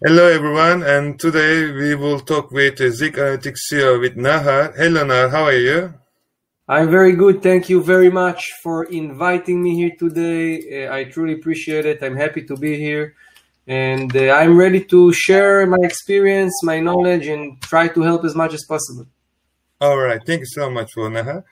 Hello, 0.00 0.28
everyone, 0.28 0.84
and 0.84 1.18
today 1.18 1.72
we 1.72 1.96
will 1.96 2.20
talk 2.20 2.52
with 2.52 2.78
Zik 2.78 3.14
Analytics 3.14 3.58
CEO 3.68 3.98
with 3.98 4.14
Nahar. 4.14 4.72
Hello, 4.76 5.02
Nahar, 5.04 5.28
how 5.28 5.42
are 5.42 5.52
you? 5.52 5.92
I'm 6.68 6.88
very 6.88 7.16
good. 7.16 7.42
Thank 7.42 7.68
you 7.68 7.82
very 7.82 8.08
much 8.08 8.48
for 8.62 8.84
inviting 8.84 9.60
me 9.60 9.74
here 9.74 9.90
today. 9.98 10.86
Uh, 10.86 10.94
I 10.94 11.02
truly 11.02 11.32
appreciate 11.32 11.84
it. 11.84 12.00
I'm 12.00 12.14
happy 12.14 12.44
to 12.44 12.56
be 12.56 12.76
here. 12.76 13.16
And 13.66 14.16
uh, 14.16 14.30
I'm 14.30 14.56
ready 14.56 14.84
to 14.84 15.12
share 15.12 15.66
my 15.66 15.82
experience, 15.82 16.54
my 16.62 16.78
knowledge, 16.78 17.26
and 17.26 17.60
try 17.60 17.88
to 17.88 18.00
help 18.02 18.24
as 18.24 18.36
much 18.36 18.54
as 18.54 18.64
possible. 18.66 19.08
All 19.80 19.98
right. 19.98 20.20
Thank 20.24 20.42
you 20.42 20.46
so 20.46 20.70
much 20.70 20.92
for 20.92 21.10
Nahar. 21.10 21.42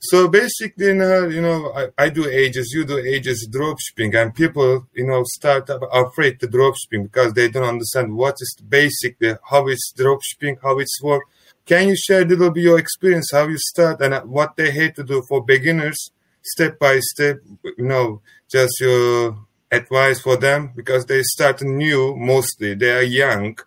So 0.00 0.28
basically, 0.28 0.92
now, 0.92 1.24
you 1.24 1.40
know, 1.40 1.72
I, 1.74 2.04
I 2.04 2.08
do 2.10 2.28
ages, 2.28 2.72
you 2.74 2.84
do 2.84 2.98
ages 2.98 3.48
dropshipping, 3.50 4.14
and 4.20 4.34
people, 4.34 4.86
you 4.94 5.06
know, 5.06 5.22
start 5.24 5.70
up 5.70 5.82
afraid 5.92 6.40
to 6.40 6.46
dropshipping 6.46 7.04
because 7.04 7.32
they 7.32 7.48
don't 7.48 7.64
understand 7.64 8.14
what 8.14 8.34
is 8.40 8.54
basically 8.68 9.34
how 9.50 9.66
it's 9.68 9.92
dropshipping, 9.96 10.58
how 10.62 10.78
it's 10.78 11.02
work. 11.02 11.22
Can 11.64 11.88
you 11.88 11.96
share 11.96 12.22
a 12.22 12.24
little 12.26 12.50
bit 12.50 12.64
your 12.64 12.78
experience, 12.78 13.30
how 13.32 13.48
you 13.48 13.56
start, 13.58 14.02
and 14.02 14.28
what 14.28 14.56
they 14.56 14.70
hate 14.70 14.94
to 14.96 15.04
do 15.04 15.22
for 15.26 15.42
beginners, 15.42 16.10
step 16.42 16.78
by 16.78 16.98
step? 17.00 17.38
You 17.78 17.86
know, 17.86 18.20
just 18.50 18.78
your 18.80 19.38
advice 19.72 20.20
for 20.20 20.36
them 20.36 20.72
because 20.76 21.06
they 21.06 21.22
start 21.22 21.62
new 21.62 22.14
mostly. 22.14 22.74
They 22.74 22.92
are 22.92 23.02
young. 23.02 23.58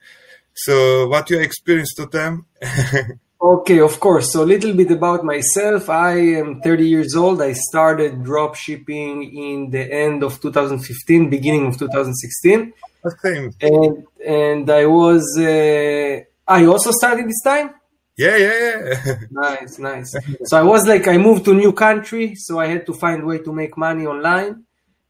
So, 0.54 1.08
what 1.08 1.30
your 1.32 1.42
experience 1.42 1.96
to 1.96 2.06
them? 2.06 2.46
Okay, 3.40 3.80
of 3.80 4.00
course. 4.00 4.34
So 4.34 4.44
a 4.44 4.46
little 4.46 4.74
bit 4.74 4.90
about 4.92 5.24
myself. 5.24 5.90
I 5.90 6.14
am 6.42 6.60
30 6.62 6.88
years 6.88 7.16
old. 7.16 7.42
I 7.42 7.54
started 7.54 8.24
drop 8.24 8.56
shipping 8.56 9.32
in 9.32 9.70
the 9.70 9.92
end 9.92 10.24
of 10.24 10.42
2015, 10.42 11.30
beginning 11.30 11.68
of 11.68 11.78
2016. 11.78 12.74
Same. 13.22 13.54
And 13.62 14.06
and 14.26 14.70
I 14.70 14.86
was 14.88 15.38
uh, 15.38 16.20
I 16.48 16.66
also 16.66 16.92
started 16.92 17.30
this 17.30 17.42
time. 17.44 17.76
Yeah, 18.18 18.38
yeah, 18.38 18.96
yeah. 19.06 19.16
nice, 19.32 19.78
nice. 19.78 20.16
So 20.46 20.58
I 20.58 20.64
was 20.64 20.88
like 20.88 21.08
I 21.08 21.18
moved 21.18 21.46
to 21.46 21.52
a 21.52 21.54
new 21.54 21.74
country, 21.74 22.34
so 22.36 22.60
I 22.60 22.66
had 22.66 22.88
to 22.88 22.94
find 22.94 23.24
way 23.24 23.38
to 23.40 23.54
make 23.54 23.78
money 23.78 24.08
online. 24.08 24.64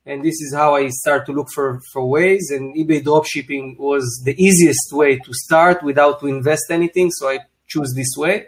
And 0.06 0.24
this 0.24 0.42
is 0.42 0.54
how 0.54 0.76
I 0.76 0.90
start 0.90 1.26
to 1.28 1.34
look 1.34 1.48
for, 1.54 1.82
for 1.92 2.06
ways. 2.08 2.50
And 2.52 2.76
eBay 2.76 3.04
dropshipping 3.04 3.78
was 3.78 4.22
the 4.24 4.42
easiest 4.42 4.94
way 4.94 5.18
to 5.18 5.34
start 5.34 5.84
without 5.84 6.22
to 6.22 6.28
invest 6.28 6.66
anything. 6.70 7.12
So 7.12 7.30
I 7.30 7.40
choose 7.68 7.94
this 7.94 8.16
way. 8.18 8.48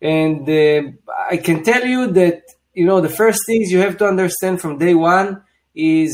And 0.00 0.48
uh, 0.48 0.90
I 1.30 1.36
can 1.36 1.62
tell 1.62 1.84
you 1.84 2.08
that, 2.12 2.42
you 2.74 2.84
know, 2.84 3.00
the 3.00 3.08
first 3.08 3.40
things 3.46 3.70
you 3.70 3.78
have 3.78 3.96
to 3.98 4.06
understand 4.06 4.60
from 4.60 4.78
day 4.78 4.94
one 4.94 5.42
is 5.74 6.12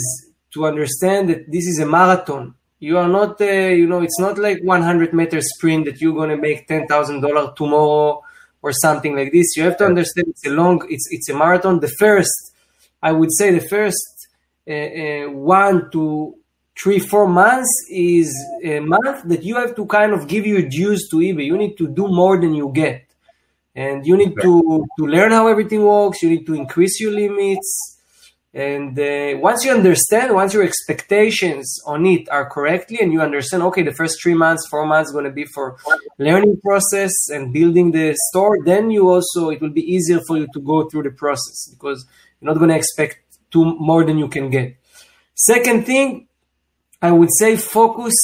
to 0.53 0.67
understand 0.67 1.31
that 1.31 1.51
this 1.51 1.67
is 1.67 1.79
a 1.79 1.87
marathon. 1.87 2.55
You 2.81 2.99
are 2.99 3.09
not, 3.09 3.41
uh, 3.41 3.45
you 3.45 3.87
know, 3.87 4.03
it's 4.03 4.21
not 4.21 4.39
like 4.39 4.63
100 4.63 5.13
meter 5.13 5.41
sprint 5.41 5.87
that 5.87 6.01
you're 6.01 6.15
going 6.15 6.31
to 6.31 6.37
make 6.37 6.69
$10,000 6.69 7.57
tomorrow 7.57 8.23
or 8.63 8.73
something 8.73 9.17
like 9.17 9.33
this. 9.33 9.57
You 9.57 9.65
have 9.65 9.77
to 9.79 9.87
understand 9.87 10.29
it's 10.29 10.47
a 10.47 10.51
long, 10.51 10.87
it's, 10.89 11.09
it's 11.11 11.29
a 11.29 11.35
marathon. 11.35 11.81
The 11.81 11.93
first, 11.99 12.55
I 13.03 13.13
would 13.13 13.33
say 13.33 13.53
the 13.53 13.67
first 13.67 14.29
uh, 14.69 14.73
uh 14.73 15.31
one 15.31 15.91
to 15.93 16.38
three, 16.81 16.99
four 16.99 17.27
months 17.27 17.87
is 17.91 18.35
a 18.63 18.81
month 18.81 19.25
that 19.25 19.43
you 19.43 19.57
have 19.57 19.75
to 19.77 19.87
kind 19.87 20.13
of 20.13 20.29
give 20.29 20.47
your 20.47 20.63
dues 20.63 21.09
to 21.11 21.17
eBay. 21.17 21.47
You 21.47 21.57
need 21.57 21.77
to 21.79 21.89
do 21.89 22.07
more 22.09 22.41
than 22.41 22.55
you 22.55 22.71
get. 22.73 23.05
And 23.75 24.07
you 24.07 24.17
need 24.17 24.35
to, 24.43 24.87
to 24.99 25.07
learn 25.07 25.33
how 25.33 25.47
everything 25.47 25.85
works. 25.85 26.23
You 26.23 26.31
need 26.31 26.47
to 26.47 26.55
increase 26.55 27.01
your 27.01 27.13
limits. 27.13 27.99
And 28.55 28.99
uh, 28.99 29.39
once 29.39 29.65
you 29.65 29.71
understand, 29.71 30.35
once 30.35 30.55
your 30.55 30.65
expectations 30.65 31.81
on 31.87 32.07
it 32.07 32.29
are 32.31 32.49
correctly, 32.49 32.99
and 33.01 33.13
you 33.13 33.21
understand, 33.21 33.63
okay, 33.65 33.83
the 33.83 33.93
first 33.93 34.21
three 34.23 34.35
months, 34.35 34.67
four 34.69 34.87
months 34.87 35.13
going 35.13 35.27
to 35.27 35.31
be 35.31 35.45
for 35.45 35.77
learning 36.19 36.59
process 36.65 37.13
and 37.29 37.53
building 37.53 37.93
the 37.93 38.17
store, 38.31 38.59
then 38.65 38.91
you 38.91 39.09
also 39.09 39.51
it 39.51 39.61
will 39.61 39.71
be 39.71 39.83
easier 39.83 40.21
for 40.27 40.39
you 40.39 40.49
to 40.55 40.61
go 40.61 40.89
through 40.89 41.05
the 41.05 41.11
process 41.11 41.69
because 41.71 42.07
you're 42.41 42.53
not 42.53 42.59
going 42.59 42.71
to 42.71 42.77
expect 42.77 43.19
too 43.51 43.77
more 43.79 44.03
than 44.05 44.19
you 44.19 44.29
can 44.29 44.51
get. 44.51 44.77
Second 45.35 45.87
thing, 45.87 46.28
I 47.01 47.13
would 47.13 47.31
say 47.39 47.57
focus 47.57 48.15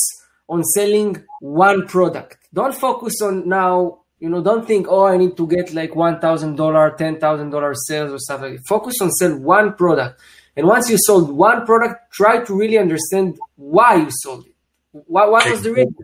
on 0.49 0.63
selling 0.63 1.23
one 1.41 1.87
product. 1.87 2.39
Don't 2.53 2.75
focus 2.75 3.21
on 3.23 3.49
now, 3.49 4.01
you 4.19 4.29
know, 4.29 4.43
don't 4.43 4.67
think, 4.67 4.87
oh, 4.89 5.07
I 5.07 5.17
need 5.17 5.37
to 5.37 5.47
get 5.47 5.73
like 5.73 5.93
$1,000, 5.93 6.21
$10,000 6.57 7.75
sales 7.87 8.13
or 8.13 8.19
stuff 8.19 8.41
like 8.43 8.53
that. 8.53 8.67
Focus 8.69 9.01
on 9.01 9.11
sell 9.11 9.39
one 9.39 9.75
product. 9.75 10.21
And 10.57 10.67
once 10.67 10.89
you 10.89 10.97
sold 10.99 11.31
one 11.31 11.67
product, 11.67 12.13
try 12.13 12.45
to 12.45 12.55
really 12.55 12.79
understand 12.79 13.39
why 13.57 13.97
you 13.97 14.09
sold 14.11 14.47
it. 14.47 14.55
What, 14.93 15.31
what 15.33 15.51
was 15.51 15.63
the 15.63 15.73
reason? 15.73 15.97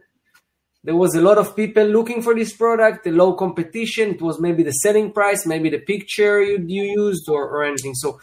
There 0.82 0.96
was 0.96 1.14
a 1.14 1.20
lot 1.20 1.38
of 1.38 1.54
people 1.54 1.84
looking 1.84 2.22
for 2.22 2.34
this 2.34 2.56
product, 2.56 3.04
the 3.04 3.12
low 3.12 3.34
competition. 3.34 4.14
It 4.14 4.22
was 4.22 4.40
maybe 4.40 4.62
the 4.62 4.72
selling 4.72 5.12
price, 5.12 5.46
maybe 5.46 5.68
the 5.68 5.78
picture 5.78 6.42
you, 6.42 6.64
you 6.66 6.84
used 6.84 7.28
or, 7.28 7.48
or 7.48 7.64
anything. 7.64 7.94
So 7.94 8.18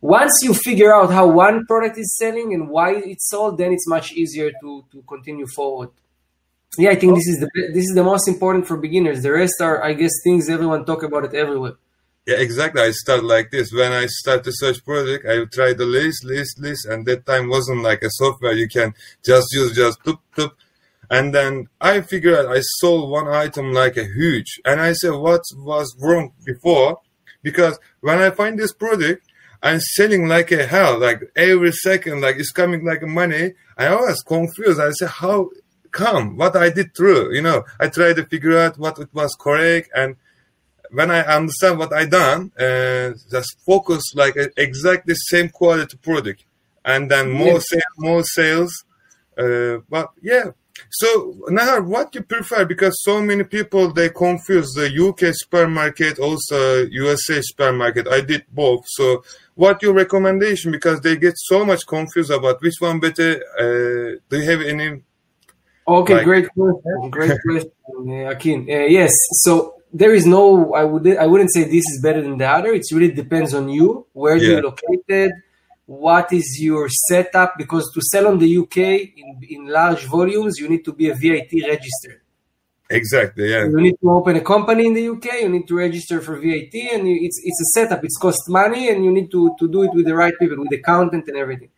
once 0.00 0.32
you 0.42 0.54
figure 0.54 0.94
out 0.94 1.10
how 1.12 1.26
one 1.26 1.66
product 1.66 1.98
is 1.98 2.16
selling 2.16 2.54
and 2.54 2.68
why 2.68 2.94
it's 2.94 3.28
sold, 3.28 3.58
then 3.58 3.72
it's 3.72 3.86
much 3.86 4.12
easier 4.12 4.50
to 4.60 4.84
to 4.92 5.02
continue 5.02 5.46
forward. 5.46 5.90
Yeah, 6.76 6.90
I 6.90 6.96
think 6.96 7.14
this 7.14 7.26
is 7.26 7.40
the 7.40 7.50
this 7.72 7.84
is 7.84 7.94
the 7.94 8.04
most 8.04 8.28
important 8.28 8.66
for 8.66 8.76
beginners. 8.76 9.22
The 9.22 9.32
rest 9.32 9.60
are, 9.60 9.82
I 9.82 9.94
guess, 9.94 10.12
things 10.22 10.48
everyone 10.48 10.84
talk 10.84 11.02
about 11.02 11.24
it 11.24 11.34
everywhere. 11.34 11.74
Yeah, 12.28 12.36
exactly. 12.36 12.82
I 12.82 12.90
start 12.90 13.24
like 13.24 13.50
this. 13.50 13.72
When 13.72 13.90
I 13.90 14.04
start 14.04 14.44
to 14.44 14.52
search 14.52 14.84
product, 14.84 15.24
I 15.26 15.46
try 15.46 15.72
the 15.72 15.86
list, 15.86 16.26
list, 16.26 16.60
list, 16.60 16.84
and 16.84 17.06
that 17.06 17.24
time 17.24 17.48
wasn't 17.48 17.82
like 17.82 18.02
a 18.02 18.10
software 18.10 18.52
you 18.52 18.68
can 18.68 18.92
just 19.24 19.48
use, 19.52 19.74
just 19.74 20.02
toop, 20.04 20.18
toop. 20.36 20.50
And 21.10 21.34
then 21.34 21.68
I 21.80 22.02
figured 22.02 22.34
out 22.34 22.54
I 22.54 22.60
sold 22.60 23.10
one 23.10 23.28
item 23.28 23.72
like 23.72 23.96
a 23.96 24.04
huge, 24.04 24.60
and 24.66 24.78
I 24.78 24.92
said, 24.92 25.12
what 25.12 25.40
was 25.56 25.96
wrong 25.98 26.32
before? 26.44 27.00
Because 27.42 27.78
when 28.00 28.18
I 28.18 28.28
find 28.28 28.58
this 28.58 28.74
product, 28.74 29.26
I'm 29.62 29.80
selling 29.80 30.28
like 30.28 30.52
a 30.52 30.66
hell, 30.66 30.98
like 30.98 31.20
every 31.34 31.72
second, 31.72 32.20
like 32.20 32.36
it's 32.36 32.52
coming 32.52 32.84
like 32.84 33.02
money. 33.02 33.54
I 33.76 33.94
was 33.94 34.22
confused. 34.22 34.80
I 34.80 34.90
said, 34.90 35.08
how 35.08 35.50
come? 35.90 36.36
What 36.36 36.56
I 36.56 36.70
did 36.70 36.94
through, 36.94 37.34
you 37.34 37.42
know, 37.42 37.64
I 37.80 37.88
tried 37.88 38.16
to 38.16 38.26
figure 38.26 38.56
out 38.56 38.78
what 38.78 38.98
it 38.98 39.08
was 39.12 39.34
correct. 39.38 39.90
And 39.94 40.16
when 40.90 41.10
I 41.10 41.20
understand 41.20 41.78
what 41.78 41.92
I 41.92 42.06
done, 42.06 42.52
uh, 42.58 43.12
just 43.30 43.58
focus 43.66 44.02
like 44.14 44.36
exactly 44.56 45.14
same 45.16 45.48
quality 45.48 45.96
product 45.96 46.44
and 46.84 47.10
then 47.10 47.30
more 47.30 47.54
yeah. 47.54 47.58
sales, 47.58 47.94
more 47.98 48.22
sales. 48.24 48.84
Uh, 49.36 49.78
but 49.88 50.10
yeah, 50.22 50.50
so 50.90 51.34
Nahar, 51.48 51.84
what 51.84 52.14
you 52.14 52.22
prefer? 52.22 52.64
Because 52.64 53.02
so 53.02 53.20
many 53.20 53.44
people 53.44 53.92
they 53.92 54.08
confuse 54.10 54.72
the 54.72 54.88
UK 54.88 55.34
supermarket, 55.34 56.18
also 56.18 56.86
USA 56.86 57.40
supermarket. 57.42 58.08
I 58.08 58.20
did 58.20 58.44
both. 58.50 58.84
So 58.86 59.22
what 59.54 59.82
your 59.82 59.94
recommendation? 59.94 60.72
Because 60.72 61.00
they 61.00 61.16
get 61.16 61.34
so 61.36 61.64
much 61.64 61.86
confused 61.86 62.30
about 62.30 62.60
which 62.62 62.76
one 62.78 63.00
better. 63.00 63.42
Uh, 63.58 64.18
do 64.28 64.38
you 64.38 64.50
have 64.50 64.62
any? 64.62 65.02
Okay, 65.86 66.14
like, 66.14 66.24
great 66.24 66.48
question. 66.54 67.10
Great 67.10 67.38
question, 67.46 68.26
Akin. 68.26 68.66
Uh, 68.70 68.86
yes. 68.86 69.12
So 69.44 69.74
there 69.92 70.14
is 70.14 70.26
no. 70.26 70.74
I 70.74 70.84
would. 70.84 71.16
I 71.16 71.26
wouldn't 71.26 71.52
say 71.52 71.64
this 71.64 71.86
is 71.92 72.00
better 72.02 72.22
than 72.22 72.38
the 72.38 72.48
other. 72.48 72.72
It 72.72 72.84
really 72.92 73.12
depends 73.12 73.54
on 73.54 73.68
you, 73.68 74.06
where 74.12 74.36
yeah. 74.36 74.48
you're 74.48 74.62
located 74.62 75.32
what 75.88 76.30
is 76.34 76.58
your 76.60 76.86
setup 76.90 77.54
because 77.56 77.90
to 77.94 78.02
sell 78.02 78.26
on 78.26 78.38
the 78.38 78.58
UK 78.58 78.76
in, 78.76 79.40
in 79.48 79.66
large 79.68 80.04
volumes 80.04 80.58
you 80.58 80.68
need 80.68 80.84
to 80.84 80.92
be 80.92 81.08
a 81.08 81.14
VAT 81.14 81.50
registered. 81.66 82.20
Exactly. 82.90 83.50
Yeah. 83.50 83.64
You 83.64 83.80
need 83.80 83.96
to 84.02 84.10
open 84.10 84.36
a 84.36 84.42
company 84.42 84.86
in 84.86 84.92
the 84.92 85.08
UK. 85.08 85.40
You 85.42 85.48
need 85.48 85.66
to 85.68 85.76
register 85.76 86.20
for 86.20 86.36
VAT, 86.36 86.74
and 86.74 87.06
it's 87.06 87.40
it's 87.44 87.60
a 87.60 87.68
setup. 87.74 88.04
It's 88.04 88.16
cost 88.16 88.48
money, 88.48 88.90
and 88.90 89.04
you 89.04 89.10
need 89.10 89.30
to 89.30 89.54
to 89.58 89.68
do 89.68 89.82
it 89.82 89.92
with 89.94 90.06
the 90.06 90.14
right 90.14 90.32
people, 90.38 90.58
with 90.58 90.70
the 90.70 90.76
accountant 90.76 91.28
and 91.28 91.36
everything. 91.36 91.70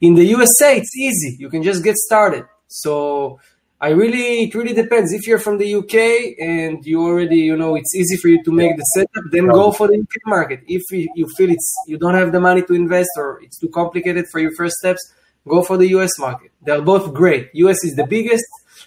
In 0.00 0.14
the 0.14 0.24
USA, 0.24 0.76
it's 0.76 0.94
easy. 0.96 1.36
You 1.38 1.48
can 1.48 1.62
just 1.62 1.82
get 1.82 1.96
started. 1.96 2.44
So 2.68 3.38
I 3.82 3.88
really, 3.88 4.44
it 4.44 4.54
really 4.54 4.74
depends. 4.74 5.12
If 5.12 5.26
you're 5.26 5.40
from 5.40 5.58
the 5.58 5.74
UK 5.74 6.38
and 6.38 6.86
you 6.86 7.02
already, 7.02 7.38
you 7.38 7.56
know, 7.56 7.74
it's 7.74 7.92
easy 7.96 8.16
for 8.16 8.28
you 8.28 8.40
to 8.44 8.52
make 8.52 8.76
the 8.76 8.84
setup, 8.94 9.24
then 9.32 9.48
go 9.48 9.72
for 9.72 9.88
the 9.88 9.98
UK 9.98 10.14
market. 10.24 10.60
If 10.68 10.82
you 10.92 11.26
feel 11.36 11.50
it's 11.50 11.74
you 11.88 11.98
don't 11.98 12.14
have 12.14 12.30
the 12.30 12.38
money 12.38 12.62
to 12.62 12.74
invest 12.74 13.10
or 13.16 13.40
it's 13.42 13.58
too 13.58 13.70
complicated 13.70 14.26
for 14.30 14.38
your 14.38 14.54
first 14.54 14.76
steps, 14.76 15.12
go 15.48 15.64
for 15.64 15.76
the 15.76 15.88
US 15.96 16.16
market. 16.20 16.52
They're 16.64 16.80
both 16.80 17.12
great. 17.12 17.50
US 17.54 17.82
is 17.82 17.96
the 17.96 18.06
biggest. 18.06 18.44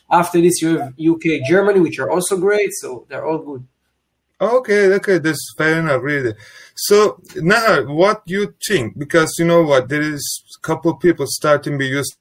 After 0.10 0.40
this, 0.40 0.62
you 0.62 0.78
have 0.78 0.94
UK, 0.98 1.46
Germany, 1.46 1.82
which 1.82 2.00
are 2.00 2.10
also 2.10 2.38
great. 2.38 2.70
So 2.76 3.06
they're 3.10 3.26
all 3.26 3.40
good. 3.40 3.68
Okay, 4.40 4.94
okay, 4.94 5.18
that's 5.18 5.54
fair 5.58 5.80
enough, 5.80 6.04
really. 6.04 6.36
So 6.76 7.20
now, 7.36 7.84
what 7.84 8.22
you 8.28 8.54
think? 8.66 8.98
Because 8.98 9.34
you 9.40 9.46
know 9.46 9.64
what, 9.64 9.90
there 9.90 10.02
is 10.02 10.24
a 10.58 10.62
couple 10.62 10.94
people 10.96 11.26
starting 11.28 11.78
to 11.80 11.86
use 11.86 12.16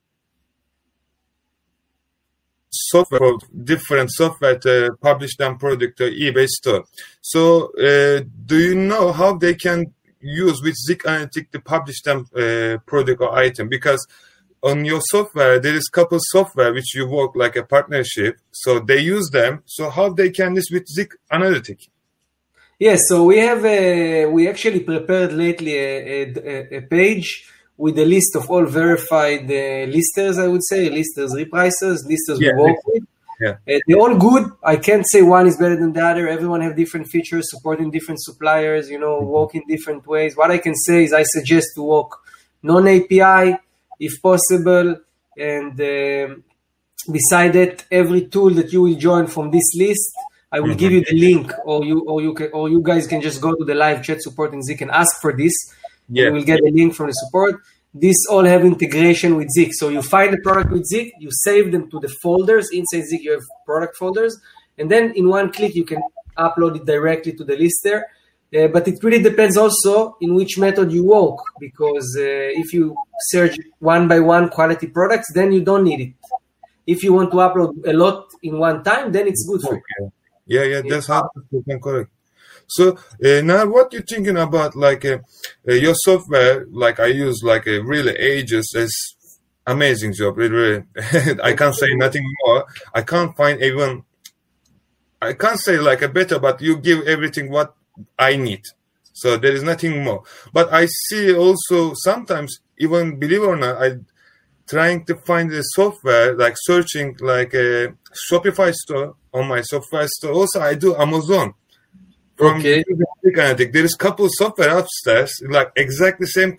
software 2.74 3.34
different 3.64 4.10
software 4.12 4.58
to 4.58 4.96
publish 5.00 5.36
them 5.36 5.58
product 5.58 5.98
to 5.98 6.10
eBay 6.10 6.46
store. 6.46 6.84
So 7.20 7.72
uh, 7.78 8.22
do 8.46 8.58
you 8.58 8.74
know 8.74 9.12
how 9.12 9.36
they 9.36 9.54
can 9.54 9.92
use 10.20 10.62
with 10.62 10.74
Zik 10.74 11.02
Analytics 11.02 11.50
to 11.52 11.60
publish 11.60 12.02
them 12.02 12.26
uh, 12.34 12.78
product 12.86 13.20
or 13.20 13.34
item? 13.36 13.68
Because 13.68 14.06
on 14.64 14.84
your 14.84 15.00
software 15.02 15.60
there 15.60 15.74
is 15.74 15.88
couple 15.88 16.18
software 16.20 16.72
which 16.72 16.94
you 16.94 17.06
work 17.06 17.32
like 17.36 17.54
a 17.54 17.62
partnership 17.62 18.38
so 18.50 18.80
they 18.80 18.98
use 18.98 19.28
them 19.30 19.62
so 19.66 19.90
how 19.90 20.08
they 20.08 20.30
can 20.30 20.54
this 20.54 20.70
with 20.72 20.86
zik 20.88 21.10
analytic 21.30 21.78
yes 22.78 23.02
so 23.08 23.24
we 23.24 23.38
have 23.38 23.62
a, 23.66 24.24
we 24.26 24.48
actually 24.48 24.80
prepared 24.80 25.32
lately 25.34 25.76
a, 25.76 26.22
a, 26.22 26.78
a 26.78 26.80
page 26.80 27.46
with 27.76 27.98
a 27.98 28.04
list 28.04 28.36
of 28.36 28.50
all 28.50 28.64
verified 28.64 29.50
uh, 29.50 29.84
listers 29.90 30.38
i 30.38 30.46
would 30.46 30.64
say 30.64 30.88
listers 30.88 31.32
repricers 31.34 31.98
listers 32.06 32.38
yeah, 32.40 32.52
we 32.56 32.62
work 32.62 32.86
with 32.86 33.04
yeah. 33.40 33.56
Uh, 33.68 33.80
they're 33.86 33.98
all 33.98 34.16
good. 34.16 34.50
I 34.62 34.76
can't 34.76 35.04
say 35.08 35.22
one 35.22 35.46
is 35.46 35.56
better 35.56 35.76
than 35.76 35.92
the 35.92 36.04
other. 36.04 36.28
Everyone 36.28 36.60
have 36.60 36.76
different 36.76 37.08
features, 37.08 37.50
supporting 37.50 37.90
different 37.90 38.22
suppliers, 38.22 38.88
you 38.88 38.98
know, 38.98 39.20
work 39.20 39.54
in 39.54 39.62
different 39.68 40.06
ways. 40.06 40.36
What 40.36 40.50
I 40.50 40.58
can 40.58 40.74
say 40.74 41.04
is 41.04 41.12
I 41.12 41.24
suggest 41.24 41.68
to 41.74 41.82
work 41.82 42.12
non-API 42.62 43.58
if 44.00 44.22
possible. 44.22 44.96
And 45.36 45.80
um, 45.80 46.44
beside 47.10 47.52
that, 47.54 47.84
every 47.90 48.26
tool 48.26 48.50
that 48.50 48.72
you 48.72 48.82
will 48.82 48.94
join 48.94 49.26
from 49.26 49.50
this 49.50 49.74
list, 49.74 50.12
I 50.52 50.60
will 50.60 50.68
mm-hmm. 50.68 50.78
give 50.78 50.92
you 50.92 51.04
the 51.04 51.16
link, 51.16 51.52
or 51.64 51.84
you 51.84 52.04
or 52.06 52.22
you 52.22 52.32
can 52.32 52.50
or 52.52 52.68
you 52.68 52.80
guys 52.80 53.08
can 53.08 53.20
just 53.20 53.40
go 53.40 53.54
to 53.56 53.64
the 53.64 53.74
live 53.74 54.04
chat 54.04 54.22
support 54.22 54.52
in 54.52 54.62
Zik 54.62 54.80
and 54.82 54.90
ask 54.92 55.20
for 55.20 55.32
this. 55.32 55.52
Yeah. 56.08 56.26
You 56.26 56.32
will 56.34 56.44
get 56.44 56.60
a 56.60 56.70
link 56.70 56.94
from 56.94 57.06
the 57.08 57.12
support 57.12 57.60
this 57.94 58.26
all 58.28 58.44
have 58.44 58.64
integration 58.64 59.36
with 59.36 59.48
Zik. 59.50 59.72
So 59.72 59.88
you 59.88 60.02
find 60.02 60.32
the 60.32 60.38
product 60.38 60.72
with 60.72 60.84
Zik, 60.84 61.12
you 61.18 61.28
save 61.30 61.70
them 61.70 61.88
to 61.90 62.00
the 62.00 62.08
folders. 62.08 62.68
Inside 62.72 63.04
Zik, 63.04 63.22
you 63.22 63.32
have 63.32 63.44
product 63.64 63.96
folders. 63.96 64.36
And 64.76 64.90
then 64.90 65.12
in 65.12 65.28
one 65.28 65.52
click, 65.52 65.76
you 65.76 65.84
can 65.84 66.02
upload 66.36 66.76
it 66.76 66.84
directly 66.84 67.32
to 67.34 67.44
the 67.44 67.56
list 67.56 67.80
there. 67.84 68.10
Uh, 68.52 68.68
but 68.68 68.86
it 68.88 69.02
really 69.02 69.22
depends 69.22 69.56
also 69.56 70.16
in 70.20 70.34
which 70.34 70.58
method 70.58 70.92
you 70.92 71.04
work, 71.04 71.38
because 71.58 72.16
uh, 72.18 72.22
if 72.62 72.72
you 72.72 72.96
search 73.30 73.56
one 73.78 74.06
by 74.06 74.20
one 74.20 74.48
quality 74.48 74.86
products, 74.86 75.32
then 75.32 75.52
you 75.52 75.60
don't 75.60 75.84
need 75.84 76.00
it. 76.00 76.14
If 76.86 77.02
you 77.02 77.12
want 77.12 77.30
to 77.30 77.38
upload 77.38 77.86
a 77.86 77.92
lot 77.92 78.26
in 78.42 78.58
one 78.58 78.84
time, 78.84 79.10
then 79.10 79.26
it's 79.26 79.46
good 79.48 79.60
for 79.62 79.74
you. 79.74 80.12
Yeah, 80.46 80.64
yeah, 80.64 80.82
that's 80.86 81.06
how 81.06 81.30
you 81.50 81.64
can 81.66 81.80
correct. 81.80 82.10
So 82.66 82.96
uh, 83.24 83.40
now, 83.42 83.66
what 83.66 83.92
you 83.92 84.00
thinking 84.00 84.36
about 84.36 84.74
like 84.76 85.04
uh, 85.04 85.18
uh, 85.68 85.74
your 85.74 85.94
software? 85.94 86.66
Like 86.70 87.00
I 87.00 87.06
use 87.06 87.42
like 87.42 87.66
a 87.66 87.80
really 87.80 88.12
ages. 88.12 88.72
It's 88.74 89.38
amazing 89.66 90.14
job. 90.14 90.36
Really, 90.36 90.54
really. 90.54 90.84
I 91.42 91.54
can't 91.54 91.74
say 91.74 91.94
nothing 91.94 92.24
more. 92.44 92.66
I 92.94 93.02
can't 93.02 93.36
find 93.36 93.62
even. 93.62 94.04
I 95.20 95.32
can't 95.32 95.58
say 95.58 95.78
like 95.78 96.02
a 96.02 96.08
better, 96.08 96.38
but 96.38 96.60
you 96.60 96.76
give 96.76 97.06
everything 97.06 97.50
what 97.50 97.74
I 98.18 98.36
need. 98.36 98.62
So 99.12 99.36
there 99.36 99.52
is 99.52 99.62
nothing 99.62 100.02
more. 100.02 100.24
But 100.52 100.72
I 100.72 100.86
see 100.86 101.34
also 101.34 101.92
sometimes, 101.94 102.58
even 102.78 103.18
believe 103.18 103.42
it 103.42 103.46
or 103.46 103.56
not, 103.56 103.82
I 103.82 103.98
trying 104.68 105.04
to 105.06 105.14
find 105.16 105.50
the 105.50 105.62
software, 105.62 106.34
like 106.36 106.54
searching 106.56 107.16
like 107.20 107.54
a 107.54 107.94
Shopify 108.30 108.72
store 108.72 109.16
on 109.32 109.48
my 109.48 109.60
software 109.62 110.06
store. 110.08 110.32
Also, 110.32 110.60
I 110.60 110.74
do 110.74 110.96
Amazon. 110.96 111.54
From 112.36 112.58
okay. 112.58 112.84
Kinetic, 113.22 113.72
there 113.72 113.84
is 113.84 113.94
couple 113.94 114.28
software 114.28 114.76
upstairs, 114.76 115.32
like 115.48 115.70
exactly 115.76 116.26
same, 116.26 116.56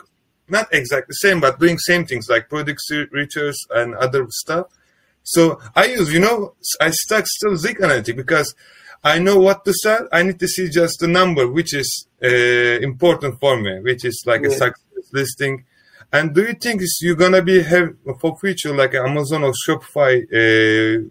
not 0.48 0.68
exactly 0.72 1.14
same, 1.14 1.42
but 1.42 1.60
doing 1.60 1.78
same 1.78 2.06
things 2.06 2.30
like 2.30 2.50
product 2.50 2.80
research 3.12 3.56
and 3.72 3.94
other 3.96 4.26
stuff. 4.30 4.68
So 5.24 5.60
I 5.76 5.86
use, 5.86 6.14
you 6.14 6.20
know, 6.20 6.54
I 6.80 6.92
stuck 6.92 7.26
still 7.28 7.58
Zik 7.58 7.82
Analytic 7.82 8.16
because 8.16 8.56
I 9.04 9.20
know 9.20 9.38
what 9.38 9.66
to 9.66 9.74
sell. 9.74 10.08
I 10.12 10.24
need 10.24 10.40
to 10.40 10.48
see 10.48 10.70
just 10.70 11.00
the 11.00 11.08
number, 11.08 11.48
which 11.48 11.74
is 11.74 12.08
uh, 12.24 12.28
important 12.28 13.40
for 13.40 13.60
me, 13.60 13.82
which 13.82 14.06
is 14.06 14.24
like 14.26 14.42
yeah. 14.42 14.50
a 14.50 14.52
success 14.52 15.06
listing. 15.12 15.66
And 16.14 16.34
do 16.34 16.44
you 16.44 16.54
think 16.54 16.82
you're 17.02 17.16
gonna 17.16 17.42
be 17.42 17.62
have 17.64 17.96
for 18.22 18.38
future 18.38 18.74
like 18.74 18.94
Amazon 18.96 19.44
or 19.44 19.54
Shopify 19.68 20.24
uh, 20.24 21.10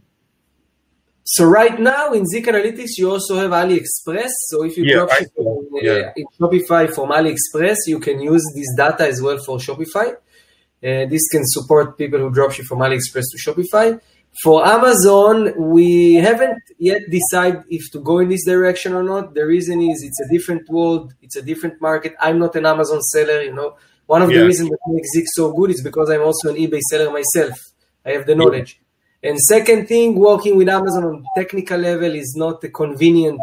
so 1.25 1.47
right 1.47 1.81
now 1.81 2.13
in 2.13 2.27
Zik 2.27 2.45
Analytics, 2.45 2.99
you 2.99 3.11
also 3.11 3.37
have 3.37 3.51
AliExpress. 3.51 4.31
So 4.49 4.63
if 4.63 4.77
you 4.77 4.85
yeah, 4.85 4.97
dropship 4.97 5.31
uh, 5.39 5.81
yeah. 5.81 6.13
in 6.17 6.27
Shopify 6.39 6.95
from 6.95 7.11
AliExpress, 7.11 7.77
you 7.87 7.99
can 7.99 8.21
use 8.21 8.45
this 8.55 8.67
data 8.77 9.09
as 9.09 9.23
well 9.23 9.39
for 9.39 9.57
Shopify. 9.57 10.13
Uh, 10.13 11.07
this 11.07 11.27
can 11.29 11.41
support 11.45 11.97
people 11.97 12.19
who 12.19 12.31
dropship 12.31 12.65
from 12.65 12.81
AliExpress 12.81 13.25
to 13.33 13.39
Shopify. 13.39 13.99
For 14.43 14.67
Amazon, 14.67 15.55
we 15.73 16.15
haven't 16.17 16.61
yet 16.79 17.03
decided 17.11 17.63
if 17.71 17.91
to 17.93 18.01
go 18.01 18.19
in 18.19 18.29
this 18.29 18.45
direction 18.45 18.93
or 18.93 19.03
not. 19.03 19.33
The 19.33 19.47
reason 19.47 19.81
is 19.81 20.03
it's 20.03 20.21
a 20.21 20.29
different 20.31 20.69
world, 20.69 21.15
it's 21.23 21.37
a 21.37 21.43
different 21.43 21.81
market. 21.81 22.15
I'm 22.21 22.39
not 22.39 22.55
an 22.57 22.67
Amazon 22.67 23.01
seller, 23.01 23.41
you 23.41 23.55
know. 23.55 23.77
One 24.07 24.21
of 24.21 24.31
yeah. 24.31 24.41
the 24.41 24.47
reasons 24.47 24.69
that 24.69 24.79
makes 24.89 25.09
Zik 25.15 25.25
so 25.29 25.53
good 25.53 25.71
is 25.71 25.83
because 25.83 26.11
I'm 26.11 26.21
also 26.21 26.51
an 26.51 26.57
eBay 26.57 26.81
seller 26.81 27.11
myself. 27.11 27.59
I 28.05 28.11
have 28.11 28.27
the 28.27 28.35
knowledge. 28.35 28.79
And 29.25 29.41
second 29.41 29.87
thing, 29.87 30.17
working 30.17 30.55
with 30.57 30.69
Amazon 30.69 31.05
on 31.05 31.25
technical 31.35 31.79
level 31.79 32.15
is 32.15 32.35
not 32.37 32.63
a 32.63 32.69
convenient 32.69 33.41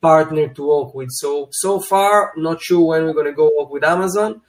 partner 0.00 0.48
to 0.48 0.62
work 0.68 0.94
with. 0.94 1.10
So 1.12 1.48
so 1.52 1.78
far, 1.80 2.32
not 2.36 2.60
sure 2.60 2.88
when 2.88 3.04
we're 3.04 3.12
going 3.12 3.26
to 3.26 3.32
go 3.32 3.48
work 3.56 3.70
with 3.70 3.84
Amazon, 3.84 4.40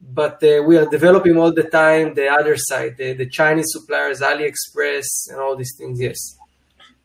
but 0.00 0.42
uh, 0.42 0.64
we 0.66 0.76
are 0.76 0.86
developing 0.86 1.36
all 1.38 1.52
the 1.52 1.62
time 1.62 2.14
the 2.14 2.28
other 2.28 2.56
side, 2.56 2.96
the, 2.98 3.12
the 3.12 3.28
Chinese 3.28 3.68
suppliers, 3.68 4.20
AliExpress, 4.20 5.30
and 5.30 5.38
all 5.38 5.54
these 5.54 5.74
things. 5.78 6.00
Yes. 6.00 6.18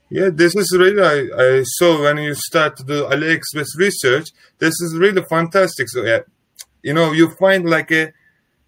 Yeah, 0.09 0.29
this 0.33 0.56
is 0.56 0.75
really 0.77 1.01
I, 1.01 1.59
I 1.59 1.63
saw 1.63 2.01
when 2.01 2.18
you 2.18 2.33
start 2.33 2.75
to 2.77 2.83
do 2.83 3.03
AliExpress 3.03 3.77
research. 3.77 4.31
This 4.57 4.73
is 4.81 4.97
really 4.97 5.21
fantastic. 5.21 5.88
So 5.89 6.03
yeah, 6.03 6.21
you 6.81 6.95
know, 6.95 7.12
you 7.12 7.29
find 7.39 7.69
like 7.69 7.91
a 7.91 8.13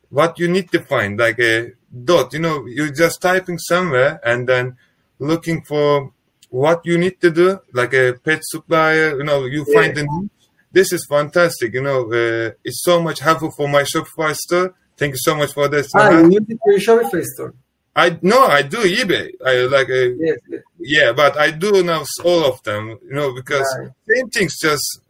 what 0.09 0.37
you 0.37 0.47
need 0.47 0.71
to 0.71 0.79
find 0.81 1.17
like 1.17 1.39
a 1.39 1.71
dot. 2.03 2.33
You 2.33 2.39
know, 2.39 2.65
you're 2.65 2.91
just 2.91 3.21
typing 3.21 3.57
somewhere 3.57 4.19
and 4.23 4.47
then 4.47 4.77
looking 5.19 5.63
for 5.63 6.11
what 6.49 6.81
you 6.85 6.97
need 6.97 7.19
to 7.21 7.31
do, 7.31 7.59
like 7.73 7.93
a 7.93 8.13
pet 8.23 8.41
supplier. 8.43 9.17
You 9.17 9.23
know, 9.23 9.45
you 9.45 9.65
yeah. 9.67 9.81
find 9.81 9.95
the 9.95 10.29
this 10.71 10.91
is 10.91 11.05
fantastic. 11.07 11.73
You 11.73 11.83
know, 11.83 12.11
uh, 12.11 12.51
it's 12.63 12.83
so 12.83 13.01
much 13.01 13.19
helpful 13.19 13.51
for 13.51 13.67
my 13.67 13.83
Shopify 13.83 14.35
store. 14.35 14.73
Thank 14.97 15.13
you 15.13 15.19
so 15.19 15.35
much 15.35 15.53
for 15.53 15.67
this. 15.67 15.89
Ah, 15.95 16.09
you 16.09 16.31
use 16.31 16.45
it 16.49 16.59
for 16.63 16.71
your 16.71 16.81
Shopify 16.81 17.23
store. 17.23 17.53
I 17.95 18.17
no, 18.21 18.45
I 18.45 18.63
do 18.63 18.77
eBay. 18.77 19.31
I 19.45 19.65
like 19.65 19.89
a, 19.89 20.15
yes, 20.19 20.37
yes. 20.49 20.61
yeah, 20.79 21.11
but 21.11 21.37
I 21.37 21.51
do 21.51 21.83
now 21.83 22.03
all 22.23 22.45
of 22.45 22.61
them. 22.63 22.97
You 23.07 23.13
know, 23.13 23.33
because 23.33 23.67
right. 23.79 23.91
same 24.09 24.29
things, 24.29 24.57
just 24.59 25.01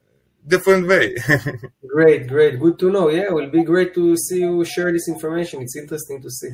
different 0.45 0.87
way. 0.87 1.15
great, 1.87 2.27
great, 2.27 2.59
good 2.59 2.77
to 2.79 2.91
know. 2.91 3.09
Yeah, 3.09 3.27
it 3.29 3.33
will 3.33 3.49
be 3.49 3.63
great 3.63 3.93
to 3.95 4.17
see 4.17 4.39
you 4.39 4.65
share 4.65 4.91
this 4.91 5.07
information. 5.07 5.61
It's 5.61 5.77
interesting 5.77 6.21
to 6.21 6.29
see. 6.29 6.49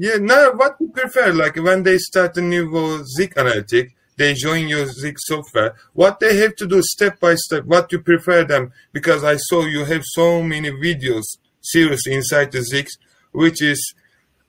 Yeah, 0.00 0.18
now 0.20 0.52
what 0.52 0.76
you 0.78 0.88
prefer? 0.90 1.32
Like 1.32 1.56
when 1.56 1.82
they 1.82 1.98
start 1.98 2.36
a 2.36 2.40
new 2.40 3.02
Zik 3.04 3.36
analytic, 3.36 3.96
they 4.16 4.32
join 4.34 4.68
your 4.68 4.86
Zik 4.86 5.16
software. 5.18 5.74
What 5.92 6.20
they 6.20 6.36
have 6.36 6.54
to 6.56 6.66
do 6.68 6.80
step 6.82 7.18
by 7.18 7.34
step, 7.34 7.64
what 7.64 7.90
you 7.90 7.98
prefer 7.98 8.44
them? 8.44 8.72
Because 8.92 9.24
I 9.24 9.36
saw 9.36 9.64
you 9.66 9.84
have 9.84 10.02
so 10.04 10.40
many 10.42 10.70
videos, 10.70 11.24
series 11.60 12.06
inside 12.06 12.52
the 12.52 12.62
Zik, 12.62 12.86
which 13.32 13.60
is, 13.60 13.94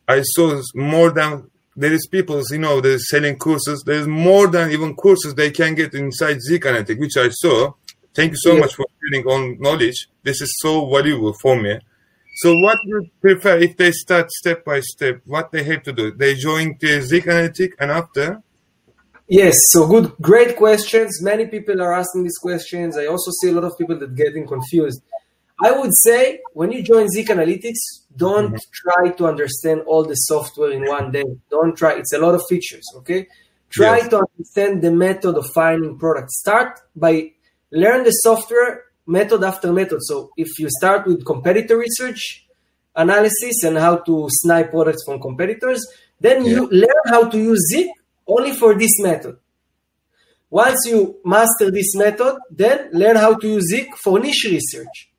I 0.08 0.22
saw 0.22 0.62
more 0.76 1.10
than, 1.12 1.50
there 1.76 1.94
is 1.94 2.08
people, 2.08 2.44
you 2.52 2.60
know, 2.60 2.80
they're 2.80 3.00
selling 3.00 3.38
courses. 3.38 3.84
There's 3.84 4.08
more 4.08 4.48
than 4.48 4.72
even 4.72 4.96
courses 4.96 5.34
they 5.34 5.50
can 5.50 5.74
get 5.74 5.96
inside 5.96 6.42
Zik 6.42 6.66
analytic, 6.66 7.00
which 7.00 7.18
I 7.18 7.30
saw. 7.30 7.74
Thank 8.14 8.32
you 8.34 8.38
so 8.40 8.54
yeah. 8.54 8.60
much 8.60 8.76
for 8.76 8.86
sharing 9.02 9.26
on 9.28 9.60
knowledge. 9.60 10.10
This 10.24 10.42
is 10.42 10.54
so 10.60 10.88
valuable 10.90 11.34
for 11.42 11.60
me. 11.60 11.80
So 12.42 12.58
what 12.58 12.78
you 12.86 13.10
prefer 13.20 13.58
if 13.58 13.76
they 13.76 13.92
start 13.92 14.32
step 14.32 14.64
by 14.64 14.80
step? 14.80 15.22
What 15.26 15.52
they 15.52 15.62
have 15.64 15.84
to 15.84 15.92
do? 15.92 16.12
They 16.12 16.36
join 16.36 16.78
the 16.80 17.02
Zik 17.02 17.28
Analytic 17.28 17.76
and 17.80 17.92
after? 17.92 18.42
Yes, 19.28 19.56
so 19.72 19.86
good, 19.86 20.14
great 20.22 20.56
questions. 20.56 21.22
Many 21.22 21.48
people 21.48 21.82
are 21.82 21.94
asking 21.94 22.24
these 22.24 22.38
questions. 22.38 22.98
I 22.98 23.08
also 23.08 23.32
see 23.42 23.50
a 23.50 23.52
lot 23.52 23.66
of 23.66 23.78
people 23.78 24.00
that 24.00 24.16
getting 24.16 24.48
confused. 24.48 25.02
I 25.62 25.72
would 25.72 25.92
say 25.94 26.40
when 26.54 26.72
you 26.72 26.82
join 26.82 27.10
Zik 27.10 27.28
Analytics, 27.28 27.82
don't 28.16 28.54
mm-hmm. 28.54 28.72
try 28.72 29.12
to 29.18 29.28
understand 29.28 29.82
all 29.82 30.06
the 30.06 30.16
software 30.16 30.72
in 30.72 30.86
one 30.86 31.12
day. 31.12 31.26
Don't 31.50 31.76
try. 31.76 31.96
It's 31.96 32.14
a 32.14 32.20
lot 32.20 32.36
of 32.36 32.42
features. 32.48 32.86
Okay, 33.00 33.28
try 33.70 33.98
yes. 33.98 34.08
to 34.12 34.24
understand 34.26 34.82
the 34.82 34.92
method 34.92 35.36
of 35.36 35.46
finding 35.54 36.00
products. 36.00 36.40
Start 36.40 36.80
by 36.96 37.34
learn 37.72 38.06
the 38.06 38.12
software 38.12 38.86
method 39.10 39.44
after 39.44 39.74
method. 39.74 40.00
So 40.02 40.32
if 40.38 40.60
you 40.60 40.70
start 40.70 41.08
with 41.08 41.26
competitor 41.26 41.78
research 41.78 42.48
analysis 42.96 43.64
and 43.64 43.78
how 43.78 43.98
to 43.98 44.28
snipe 44.30 44.72
products 44.72 45.04
from 45.06 45.20
competitors, 45.20 45.86
then 46.20 46.46
yeah. 46.46 46.52
you 46.52 46.70
learn 46.70 47.06
how 47.08 47.28
to 47.30 47.38
use 47.38 47.60
Zik 47.72 47.88
only 48.28 48.54
for 48.54 48.78
this 48.78 49.00
method. 49.00 49.38
Once 50.50 50.80
you 50.88 51.18
master 51.26 51.70
this 51.72 51.96
method, 51.96 52.38
then 52.52 52.90
learn 52.92 53.16
how 53.16 53.36
to 53.36 53.48
use 53.48 53.70
Zik 53.70 53.88
for 54.04 54.20
niche 54.20 54.48
research. 54.50 55.12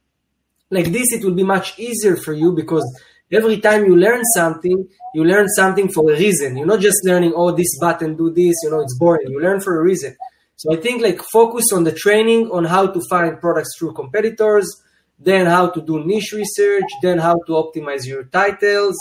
Like 0.70 0.86
this, 0.86 1.12
it 1.12 1.24
will 1.24 1.34
be 1.34 1.44
much 1.44 1.78
easier 1.78 2.16
for 2.16 2.32
you 2.32 2.52
because 2.52 2.84
every 3.30 3.58
time 3.60 3.84
you 3.84 3.96
learn 3.96 4.22
something, 4.36 4.88
you 5.14 5.24
learn 5.24 5.48
something 5.48 5.88
for 5.88 6.10
a 6.10 6.14
reason. 6.16 6.56
You're 6.56 6.66
not 6.66 6.80
just 6.80 7.04
learning, 7.04 7.32
oh, 7.34 7.50
this 7.52 7.78
button 7.78 8.16
do 8.16 8.30
this, 8.30 8.56
you 8.62 8.70
know, 8.70 8.80
it's 8.80 8.96
boring. 8.98 9.30
You 9.30 9.40
learn 9.40 9.60
for 9.60 9.80
a 9.80 9.82
reason. 9.82 10.16
So 10.60 10.74
I 10.74 10.76
think 10.76 11.00
like 11.00 11.22
focus 11.32 11.72
on 11.72 11.84
the 11.84 11.92
training 11.92 12.50
on 12.50 12.66
how 12.66 12.86
to 12.86 13.00
find 13.08 13.40
products 13.40 13.70
through 13.78 13.94
competitors, 13.94 14.68
then 15.18 15.46
how 15.46 15.70
to 15.70 15.80
do 15.80 16.04
niche 16.04 16.32
research, 16.34 16.84
then 17.00 17.16
how 17.16 17.36
to 17.46 17.52
optimize 17.52 18.04
your 18.06 18.24
titles, 18.24 18.94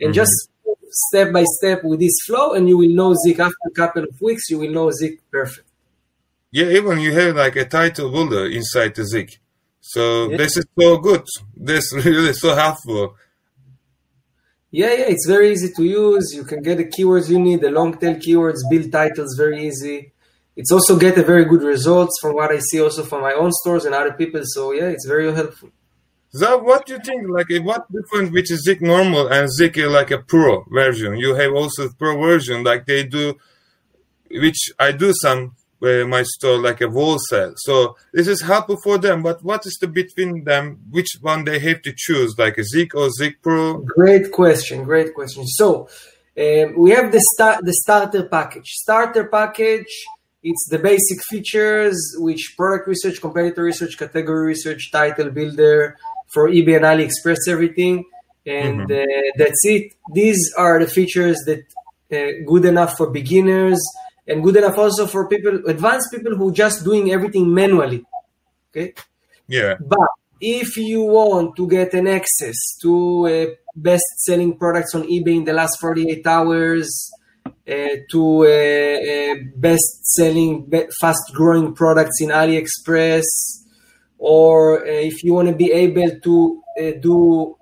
and 0.00 0.08
mm-hmm. 0.08 0.14
just 0.14 0.32
step 0.88 1.30
by 1.30 1.44
step 1.58 1.84
with 1.84 2.00
this 2.00 2.16
flow, 2.26 2.54
and 2.54 2.66
you 2.66 2.78
will 2.78 2.88
know 2.88 3.12
Zik 3.12 3.40
after 3.40 3.66
a 3.66 3.70
couple 3.72 4.04
of 4.04 4.18
weeks. 4.22 4.48
You 4.48 4.60
will 4.60 4.70
know 4.70 4.90
Zik 4.90 5.20
perfect. 5.30 5.68
Yeah, 6.50 6.68
even 6.68 6.98
you 7.00 7.12
have 7.12 7.36
like 7.36 7.56
a 7.56 7.66
title 7.66 8.10
builder 8.10 8.46
inside 8.46 8.94
the 8.94 9.04
Zik. 9.04 9.38
So 9.82 10.30
yeah. 10.30 10.38
this 10.38 10.56
is 10.56 10.64
so 10.80 10.96
good. 10.96 11.26
This 11.54 11.92
really 12.06 12.32
so 12.32 12.54
helpful. 12.54 13.16
Yeah, 14.70 14.94
yeah, 14.94 15.08
it's 15.08 15.26
very 15.26 15.52
easy 15.52 15.74
to 15.76 15.84
use. 15.84 16.32
You 16.34 16.44
can 16.44 16.62
get 16.62 16.78
the 16.78 16.86
keywords 16.86 17.28
you 17.28 17.38
need, 17.38 17.60
the 17.60 17.70
long 17.70 17.98
tail 17.98 18.14
keywords, 18.14 18.60
build 18.70 18.90
titles 18.90 19.34
very 19.36 19.66
easy. 19.66 20.11
It's 20.56 20.70
also 20.70 20.98
get 20.98 21.16
a 21.18 21.22
very 21.22 21.44
good 21.44 21.62
results 21.62 22.18
from 22.20 22.34
what 22.34 22.50
I 22.50 22.58
see 22.58 22.80
also 22.80 23.02
from 23.04 23.22
my 23.22 23.32
own 23.32 23.52
stores 23.52 23.84
and 23.84 23.94
other 23.94 24.12
people. 24.12 24.42
So 24.44 24.72
yeah, 24.72 24.88
it's 24.88 25.06
very 25.06 25.32
helpful. 25.32 25.70
So 26.34 26.58
what 26.58 26.86
do 26.86 26.94
you 26.94 27.00
think? 27.04 27.28
Like, 27.28 27.48
what 27.62 27.90
difference 27.92 28.50
is 28.50 28.64
Zik 28.64 28.80
normal 28.80 29.28
and 29.28 29.50
Zik 29.52 29.76
like 29.76 30.10
a 30.10 30.18
pro 30.18 30.64
version? 30.64 31.16
You 31.16 31.34
have 31.34 31.52
also 31.52 31.90
pro 31.90 32.18
version, 32.18 32.64
like 32.64 32.86
they 32.86 33.04
do, 33.04 33.34
which 34.30 34.72
I 34.78 34.92
do 34.92 35.12
some 35.12 35.54
uh, 35.82 36.06
my 36.06 36.22
store 36.22 36.58
like 36.58 36.80
a 36.80 36.88
wholesale. 36.88 37.52
So 37.56 37.96
this 38.12 38.28
is 38.28 38.40
helpful 38.40 38.78
for 38.82 38.96
them. 38.98 39.22
But 39.22 39.42
what 39.42 39.66
is 39.66 39.76
the 39.80 39.88
between 39.88 40.44
them? 40.44 40.80
Which 40.90 41.18
one 41.20 41.44
they 41.44 41.58
have 41.58 41.82
to 41.82 41.92
choose, 41.94 42.34
like 42.38 42.56
a 42.56 42.64
Zik 42.64 42.94
or 42.94 43.10
Zik 43.10 43.42
Pro? 43.42 43.78
Great 43.78 44.32
question. 44.32 44.84
Great 44.84 45.14
question. 45.14 45.46
So 45.46 45.88
um, 46.38 46.78
we 46.78 46.92
have 46.92 47.12
the 47.12 47.20
start 47.34 47.64
the 47.64 47.74
starter 47.74 48.24
package. 48.26 48.68
Starter 48.68 49.24
package. 49.24 49.92
It's 50.42 50.66
the 50.68 50.78
basic 50.78 51.22
features, 51.30 51.96
which 52.18 52.54
product 52.56 52.88
research, 52.88 53.20
competitor 53.20 53.62
research, 53.62 53.96
category 53.96 54.46
research, 54.46 54.90
title 54.90 55.30
builder 55.30 55.96
for 56.32 56.48
eBay 56.48 56.76
and 56.76 56.84
AliExpress, 56.84 57.48
everything, 57.48 58.04
and 58.44 58.88
mm-hmm. 58.88 58.92
uh, 58.92 59.30
that's 59.36 59.60
it. 59.64 59.92
These 60.12 60.52
are 60.58 60.80
the 60.80 60.90
features 60.90 61.38
that 61.46 61.64
uh, 62.12 62.44
good 62.46 62.64
enough 62.64 62.96
for 62.96 63.10
beginners 63.10 63.80
and 64.26 64.42
good 64.42 64.56
enough 64.56 64.78
also 64.78 65.06
for 65.06 65.28
people, 65.28 65.62
advanced 65.66 66.10
people 66.10 66.36
who 66.36 66.52
just 66.52 66.84
doing 66.84 67.10
everything 67.12 67.52
manually. 67.52 68.04
Okay. 68.70 68.94
Yeah. 69.46 69.76
But 69.80 70.08
if 70.40 70.76
you 70.76 71.02
want 71.02 71.56
to 71.56 71.68
get 71.68 71.94
an 71.94 72.08
access 72.08 72.56
to 72.80 73.26
uh, 73.26 73.46
best 73.76 74.04
selling 74.18 74.56
products 74.58 74.94
on 74.94 75.02
eBay 75.04 75.36
in 75.36 75.44
the 75.44 75.52
last 75.52 75.78
48 75.80 76.26
hours, 76.26 77.12
to 77.66 78.44
uh, 78.44 79.32
uh 79.32 79.34
best 79.56 80.04
selling, 80.14 80.70
fast 81.00 81.32
growing 81.32 81.74
products 81.74 82.20
in 82.20 82.28
AliExpress, 82.30 83.24
or 84.18 84.80
uh, 84.80 84.90
if 84.90 85.22
you 85.22 85.34
want 85.34 85.48
to 85.48 85.54
be 85.54 85.72
able 85.72 86.18
to 86.20 86.62
uh, 86.80 86.90
do 87.00 87.56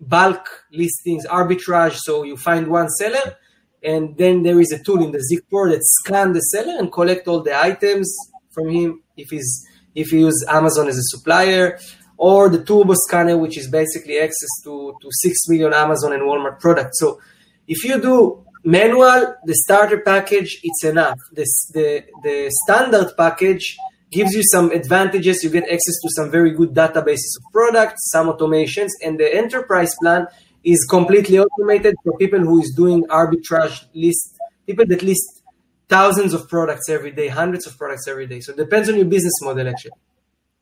bulk 0.00 0.48
listings 0.72 1.24
arbitrage, 1.26 1.96
so 1.96 2.24
you 2.24 2.36
find 2.36 2.66
one 2.66 2.88
seller 2.88 3.36
and 3.82 4.16
then 4.16 4.42
there 4.42 4.60
is 4.60 4.72
a 4.72 4.82
tool 4.82 5.02
in 5.02 5.12
the 5.12 5.20
Zik 5.20 5.48
Pro 5.48 5.70
that 5.70 5.80
scan 5.82 6.32
the 6.32 6.40
seller 6.40 6.78
and 6.78 6.90
collect 6.90 7.28
all 7.28 7.42
the 7.42 7.58
items 7.58 8.14
from 8.50 8.68
him 8.70 9.02
if 9.16 9.30
he's 9.30 9.64
if 9.94 10.08
he 10.08 10.20
uses 10.20 10.46
Amazon 10.48 10.88
as 10.88 10.96
a 10.96 11.02
supplier, 11.02 11.78
or 12.16 12.48
the 12.48 12.62
Turbo 12.62 12.94
Scanner, 12.94 13.36
which 13.36 13.58
is 13.58 13.68
basically 13.68 14.18
access 14.18 14.48
to, 14.62 14.96
to 15.00 15.08
six 15.10 15.48
million 15.48 15.72
Amazon 15.72 16.12
and 16.12 16.22
Walmart 16.22 16.60
products. 16.60 17.00
So 17.00 17.20
if 17.66 17.82
you 17.84 18.00
do 18.00 18.44
manual, 18.64 19.34
the 19.44 19.54
starter 19.54 20.00
package, 20.00 20.60
it's 20.62 20.84
enough. 20.84 21.18
This, 21.32 21.70
the, 21.72 22.04
the 22.22 22.50
standard 22.64 23.16
package 23.16 23.76
gives 24.10 24.32
you 24.32 24.42
some 24.42 24.70
advantages. 24.72 25.42
You 25.42 25.50
get 25.50 25.64
access 25.64 25.98
to 26.02 26.08
some 26.16 26.30
very 26.30 26.52
good 26.52 26.74
databases 26.74 27.36
of 27.38 27.52
products, 27.52 28.10
some 28.10 28.30
automations, 28.32 28.90
and 29.04 29.18
the 29.18 29.34
enterprise 29.34 29.94
plan 30.00 30.26
is 30.64 30.84
completely 30.88 31.38
automated 31.38 31.94
for 32.04 32.16
people 32.18 32.40
who 32.40 32.60
is 32.60 32.72
doing 32.74 33.04
arbitrage 33.06 33.84
list, 33.94 34.36
people 34.66 34.86
that 34.86 35.02
list 35.02 35.42
thousands 35.88 36.34
of 36.34 36.48
products 36.48 36.88
every 36.88 37.10
day, 37.10 37.28
hundreds 37.28 37.66
of 37.66 37.76
products 37.78 38.06
every 38.08 38.26
day. 38.26 38.40
So 38.40 38.52
it 38.52 38.58
depends 38.58 38.88
on 38.88 38.96
your 38.96 39.06
business 39.06 39.34
model 39.42 39.68
actually. 39.68 39.92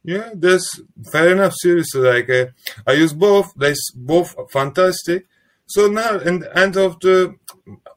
Yeah, 0.05 0.31
that's 0.35 0.81
fair 1.11 1.33
enough. 1.33 1.55
Seriously, 1.57 2.01
like 2.01 2.31
uh, 2.31 2.47
I 2.87 2.93
use 2.93 3.13
both. 3.13 3.53
They 3.57 3.75
both 3.97 4.37
fantastic. 4.53 5.27
So 5.67 5.89
now, 5.89 6.21
in 6.21 6.39
the 6.39 6.57
end 6.57 6.77
of 6.77 7.01
the 7.01 7.35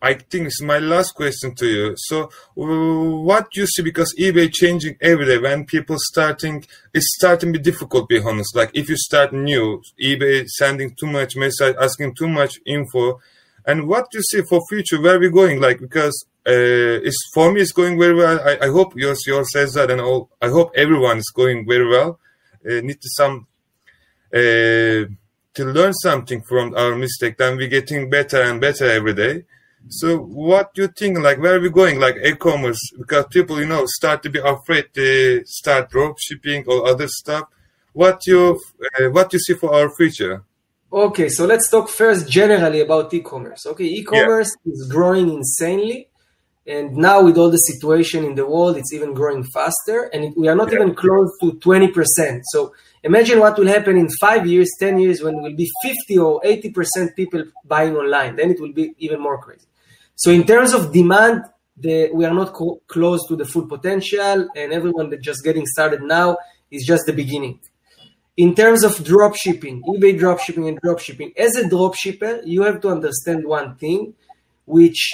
I 0.02 0.14
think 0.14 0.48
it's 0.48 0.62
my 0.62 0.80
last 0.80 1.14
question 1.14 1.54
to 1.56 1.68
you. 1.68 1.94
So, 1.98 2.30
what 2.56 3.56
you 3.56 3.68
see 3.68 3.84
because 3.84 4.16
eBay 4.18 4.52
changing 4.52 4.98
every 5.02 5.26
day 5.26 5.38
when 5.38 5.66
people 5.66 5.98
starting, 6.00 6.66
it's 6.94 7.16
starting 7.18 7.52
to 7.52 7.60
be 7.60 7.64
difficult. 7.64 8.08
Be 8.08 8.22
honest, 8.22 8.56
like 8.56 8.72
if 8.74 8.88
you 8.88 8.96
start 8.96 9.34
new, 9.34 9.82
eBay 10.02 10.48
sending 10.48 10.96
too 10.96 11.08
much 11.08 11.36
message, 11.36 11.76
asking 11.80 12.16
too 12.16 12.30
much 12.30 12.60
info, 12.66 13.20
and 13.66 13.90
what 13.90 14.08
you 14.14 14.22
see 14.22 14.42
for 14.42 14.62
future, 14.70 15.02
where 15.02 15.20
we 15.20 15.30
going? 15.30 15.60
Like 15.60 15.80
because 15.82 16.26
uh, 16.48 17.04
it's 17.04 17.18
for 17.34 17.52
me, 17.52 17.60
it's 17.60 17.74
going 17.74 18.00
very 18.00 18.16
well. 18.16 18.40
I, 18.40 18.68
I 18.68 18.70
hope 18.70 18.96
yours 18.96 19.20
yours 19.28 19.52
says 19.52 19.74
that, 19.74 19.92
and 19.92 20.00
all. 20.00 20.30
I 20.42 20.48
hope 20.48 20.72
everyone 20.76 21.18
is 21.18 21.32
going 21.36 21.68
very 21.68 21.88
well. 21.90 22.20
Uh, 22.66 22.80
need 22.82 23.02
to 23.02 23.10
some. 23.18 23.48
Uh, 24.34 25.12
to 25.56 25.66
learn 25.66 25.94
something 25.94 26.42
from 26.44 26.74
our 26.76 26.96
mistake, 26.96 27.38
then 27.38 27.58
we're 27.58 27.68
getting 27.68 28.10
better 28.10 28.42
and 28.42 28.62
better 28.62 28.86
every 28.86 29.14
day. 29.14 29.44
So 29.88 30.20
what 30.20 30.74
do 30.74 30.84
you 30.84 30.88
think, 30.90 31.18
like, 31.20 31.40
where 31.40 31.56
are 31.56 31.60
we 31.60 31.70
going, 31.70 32.00
like 32.00 32.18
e-commerce? 32.24 32.80
Because 32.98 33.26
people, 33.32 33.60
you 33.60 33.66
know, 33.66 33.86
start 33.86 34.22
to 34.24 34.30
be 34.30 34.40
afraid 34.40 34.94
to 34.94 35.44
start 35.46 35.90
drop 35.90 36.20
shipping 36.20 36.64
or 36.68 36.88
other 36.88 37.08
stuff. 37.08 37.48
What 37.94 38.28
you, 38.28 38.60
uh, 39.00 39.10
what 39.10 39.34
you 39.34 39.40
see 39.40 39.56
for 39.56 39.74
our 39.74 39.90
future? 39.90 40.44
Okay, 40.92 41.30
so 41.30 41.46
let's 41.46 41.70
talk 41.70 41.90
first 41.90 42.30
generally 42.30 42.82
about 42.82 43.14
e-commerce. 43.14 43.66
Okay, 43.66 43.86
e-commerce 43.86 44.52
yeah. 44.64 44.74
is 44.74 44.88
growing 44.92 45.30
insanely. 45.30 46.08
And 46.66 46.96
now 46.96 47.24
with 47.24 47.38
all 47.38 47.50
the 47.50 47.58
situation 47.58 48.24
in 48.24 48.36
the 48.36 48.46
world, 48.46 48.78
it's 48.78 48.94
even 48.94 49.16
growing 49.16 49.44
faster. 49.44 50.04
And 50.14 50.36
we 50.36 50.48
are 50.48 50.56
not 50.56 50.72
yeah. 50.72 50.76
even 50.76 50.94
close 50.94 51.32
to 51.42 51.54
20%. 51.54 52.42
So 52.44 52.74
imagine 53.04 53.40
what 53.40 53.58
will 53.58 53.68
happen 53.68 53.98
in 53.98 54.08
five 54.22 54.46
years, 54.46 54.70
10 54.80 55.00
years, 55.00 55.22
when 55.24 55.36
it 55.36 55.42
will 55.42 55.56
be 55.56 55.70
50 55.84 56.18
or 56.20 56.42
80% 56.42 57.16
people 57.16 57.44
buying 57.66 57.96
online. 57.96 58.36
Then 58.36 58.52
it 58.52 58.60
will 58.60 58.74
be 58.74 58.94
even 59.00 59.20
more 59.20 59.40
crazy. 59.40 59.66
So 60.20 60.32
in 60.32 60.44
terms 60.46 60.74
of 60.74 60.92
demand, 60.92 61.46
the, 61.78 62.10
we 62.14 62.26
are 62.26 62.34
not 62.34 62.52
co- 62.54 62.82
close 62.88 63.26
to 63.30 63.38
the 63.38 63.46
full 63.46 63.68
potential, 63.68 64.50
and 64.54 64.74
everyone 64.74 65.10
that 65.12 65.22
just 65.22 65.46
getting 65.46 65.66
started 65.66 66.02
now 66.04 66.38
is 66.70 66.86
just 66.86 67.06
the 67.06 67.14
beginning. 67.14 67.58
In 68.36 68.54
terms 68.54 68.84
of 68.84 69.02
drop 69.02 69.34
shipping, 69.38 69.82
eBay 69.84 70.20
drop 70.20 70.40
shipping 70.42 70.68
and 70.68 70.78
drop 70.84 71.00
shipping, 71.00 71.32
as 71.38 71.56
a 71.56 71.70
drop 71.70 71.96
shipper, 71.96 72.42
you 72.44 72.64
have 72.64 72.82
to 72.82 72.90
understand 72.90 73.46
one 73.46 73.78
thing, 73.78 74.14
which 74.66 75.14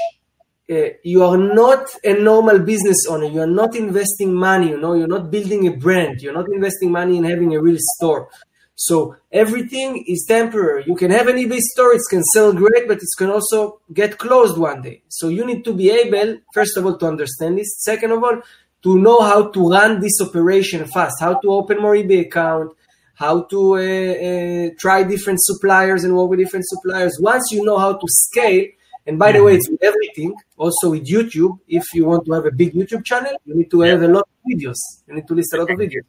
uh, 0.71 0.89
you 1.03 1.21
are 1.21 1.37
not 1.37 1.85
a 2.03 2.13
normal 2.13 2.57
business 2.57 3.05
owner. 3.07 3.27
You 3.27 3.41
are 3.41 3.55
not 3.61 3.75
investing 3.75 4.33
money. 4.33 4.69
You 4.69 4.79
know, 4.81 4.93
you're 4.95 5.07
not 5.07 5.29
building 5.29 5.67
a 5.67 5.71
brand. 5.71 6.23
You're 6.23 6.33
not 6.33 6.49
investing 6.51 6.91
money 6.91 7.17
in 7.17 7.25
having 7.25 7.53
a 7.53 7.61
real 7.61 7.77
store. 7.79 8.27
So 8.75 9.15
everything 9.31 10.03
is 10.05 10.25
temporary. 10.27 10.83
You 10.85 10.95
can 10.95 11.09
have 11.11 11.27
an 11.27 11.37
eBay 11.37 11.59
store, 11.59 11.93
it 11.93 12.01
can 12.09 12.23
sell 12.23 12.51
great, 12.51 12.87
but 12.87 12.97
it 12.97 13.07
can 13.17 13.29
also 13.29 13.79
get 13.93 14.17
closed 14.17 14.57
one 14.57 14.81
day. 14.81 15.01
So 15.07 15.29
you 15.29 15.45
need 15.45 15.63
to 15.63 15.73
be 15.73 15.89
able, 15.89 16.39
first 16.53 16.75
of 16.77 16.85
all, 16.85 16.97
to 16.97 17.07
understand 17.07 17.57
this. 17.57 17.77
Second 17.79 18.11
of 18.11 18.23
all, 18.23 18.41
to 18.83 18.99
know 18.99 19.21
how 19.21 19.49
to 19.49 19.69
run 19.69 20.01
this 20.01 20.19
operation 20.21 20.85
fast, 20.85 21.15
how 21.21 21.35
to 21.35 21.49
open 21.49 21.81
more 21.81 21.95
eBay 21.95 22.27
account, 22.27 22.73
how 23.15 23.43
to 23.43 23.75
uh, 23.75 23.79
uh, 23.79 24.69
try 24.77 25.03
different 25.03 25.39
suppliers 25.41 26.03
and 26.03 26.15
work 26.15 26.29
with 26.29 26.39
different 26.39 26.65
suppliers. 26.67 27.17
Once 27.21 27.51
you 27.51 27.63
know 27.63 27.77
how 27.77 27.93
to 27.93 28.07
scale, 28.07 28.65
and 29.07 29.17
by 29.17 29.31
the 29.31 29.41
way, 29.41 29.55
it's 29.55 29.69
with 29.69 29.81
everything, 29.83 30.35
also 30.57 30.89
with 30.91 31.07
YouTube. 31.07 31.59
If 31.67 31.83
you 31.93 32.05
want 32.05 32.25
to 32.25 32.33
have 32.33 32.45
a 32.45 32.51
big 32.51 32.73
YouTube 32.73 33.05
channel, 33.05 33.31
you 33.45 33.55
need 33.55 33.71
to 33.71 33.81
have 33.81 34.01
a 34.01 34.07
lot 34.07 34.27
of 34.27 34.51
videos. 34.51 34.77
You 35.07 35.15
need 35.15 35.27
to 35.27 35.33
list 35.33 35.53
a 35.53 35.57
lot 35.57 35.69
of 35.69 35.77
videos. 35.77 36.01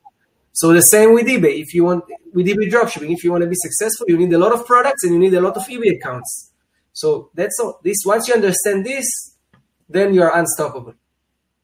So 0.57 0.73
the 0.73 0.81
same 0.81 1.13
with 1.13 1.27
eBay. 1.27 1.61
If 1.61 1.75
you 1.75 1.85
want 1.85 2.05
with 2.33 2.47
eBay 2.47 2.71
dropshipping, 2.71 3.13
if 3.13 3.23
you 3.23 3.31
want 3.31 3.43
to 3.43 3.47
be 3.47 3.57
successful, 3.57 4.07
you 4.09 4.17
need 4.17 4.33
a 4.33 4.39
lot 4.39 4.53
of 4.55 4.65
products 4.65 5.05
and 5.05 5.13
you 5.13 5.19
need 5.19 5.35
a 5.35 5.41
lot 5.43 5.55
of 5.55 5.65
eBay 5.65 5.97
accounts. 5.97 6.51
So 6.95 7.31
that's 7.35 7.61
all. 7.61 7.79
This 7.85 7.99
once 8.07 8.27
you 8.27 8.33
understand 8.33 8.87
this, 8.87 9.07
then 9.87 10.15
you 10.15 10.23
are 10.23 10.35
unstoppable. 10.35 10.95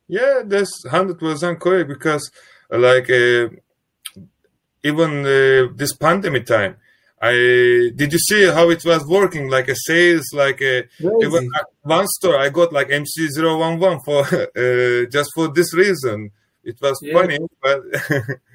Yeah, 0.09 0.43
that's 0.45 0.87
hundred 0.87 1.19
percent 1.19 1.59
correct 1.59 1.89
because 1.89 2.31
uh, 2.71 2.77
like 2.77 3.09
uh, 3.09 3.49
even 4.85 5.11
uh, 5.25 5.73
this 5.75 5.95
pandemic 5.97 6.45
time, 6.45 6.77
I 7.19 7.33
did 7.97 8.13
you 8.13 8.19
see 8.19 8.45
how 8.45 8.69
it 8.69 8.85
was 8.85 9.07
working 9.07 9.49
like 9.49 9.69
a 9.69 9.77
sales 9.87 10.27
like 10.35 10.61
a 10.61 10.85
even 11.23 11.51
one 11.81 12.09
store 12.09 12.39
I 12.39 12.51
got 12.51 12.75
like 12.75 12.89
MC011 12.89 14.05
for 14.05 14.21
uh, 14.63 15.07
just 15.11 15.31
for 15.35 15.49
this 15.49 15.73
reason. 15.73 16.31
It 16.63 16.77
was 16.83 16.99
yeah. 17.01 17.15
funny, 17.15 17.39
but 17.63 17.81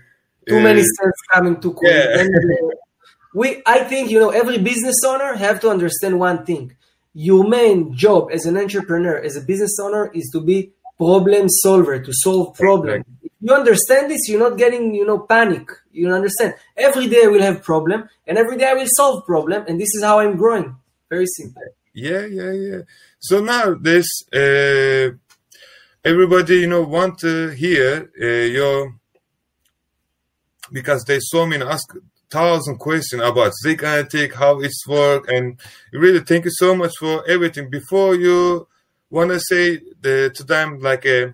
too 0.47 0.59
many 0.59 0.81
sales 0.81 1.13
coming 1.31 1.59
too 1.59 1.73
quick. 1.73 1.93
Yeah. 1.93 2.25
we, 3.33 3.61
I 3.65 3.83
think 3.83 4.09
you 4.09 4.19
know 4.19 4.29
every 4.29 4.57
business 4.57 4.95
owner 5.05 5.35
have 5.35 5.59
to 5.61 5.69
understand 5.69 6.19
one 6.19 6.45
thing. 6.45 6.75
Your 7.13 7.47
main 7.47 7.95
job 7.95 8.29
as 8.31 8.45
an 8.45 8.57
entrepreneur, 8.57 9.17
as 9.17 9.35
a 9.35 9.41
business 9.41 9.79
owner, 9.81 10.11
is 10.13 10.29
to 10.33 10.39
be 10.39 10.71
problem 10.97 11.47
solver, 11.49 11.99
to 11.99 12.11
solve 12.13 12.55
problem. 12.55 13.03
If 13.23 13.31
you 13.39 13.53
understand 13.53 14.11
this, 14.11 14.27
you're 14.27 14.39
not 14.39 14.57
getting, 14.57 14.93
you 14.93 15.05
know, 15.05 15.19
panic. 15.19 15.69
You 15.91 16.11
understand? 16.13 16.55
Every 16.75 17.07
day 17.07 17.23
I 17.23 17.27
will 17.27 17.41
have 17.41 17.63
problem, 17.63 18.09
and 18.25 18.37
every 18.37 18.57
day 18.57 18.69
I 18.69 18.73
will 18.73 18.87
solve 18.87 19.25
problem, 19.25 19.65
and 19.67 19.79
this 19.79 19.93
is 19.95 20.03
how 20.03 20.19
I'm 20.19 20.35
growing. 20.37 20.75
Very 21.09 21.27
simple. 21.27 21.63
Yeah, 21.93 22.25
yeah, 22.25 22.51
yeah. 22.51 22.81
So 23.19 23.41
now 23.41 23.73
this, 23.73 24.07
uh, 24.33 25.09
everybody, 26.03 26.57
you 26.57 26.67
know, 26.67 26.83
want 26.83 27.19
to 27.19 27.49
hear 27.49 28.11
uh, 28.21 28.25
your, 28.25 28.95
because 30.71 31.03
they 31.05 31.19
saw 31.19 31.45
me 31.45 31.57
ask 31.57 31.93
thousand 32.29 32.77
questions 32.77 33.21
about 33.21 33.53
Zik 33.63 33.83
Analytic, 33.83 34.33
how 34.35 34.59
it's 34.59 34.85
work, 34.87 35.29
and 35.29 35.59
really 35.91 36.19
thank 36.19 36.45
you 36.45 36.51
so 36.53 36.75
much 36.75 36.93
for 36.99 37.27
everything. 37.27 37.69
Before 37.69 38.15
you 38.15 38.67
want 39.09 39.31
to 39.31 39.39
say 39.39 39.81
the, 40.01 40.31
to 40.35 40.43
them 40.43 40.79
like 40.79 41.05
a, 41.05 41.33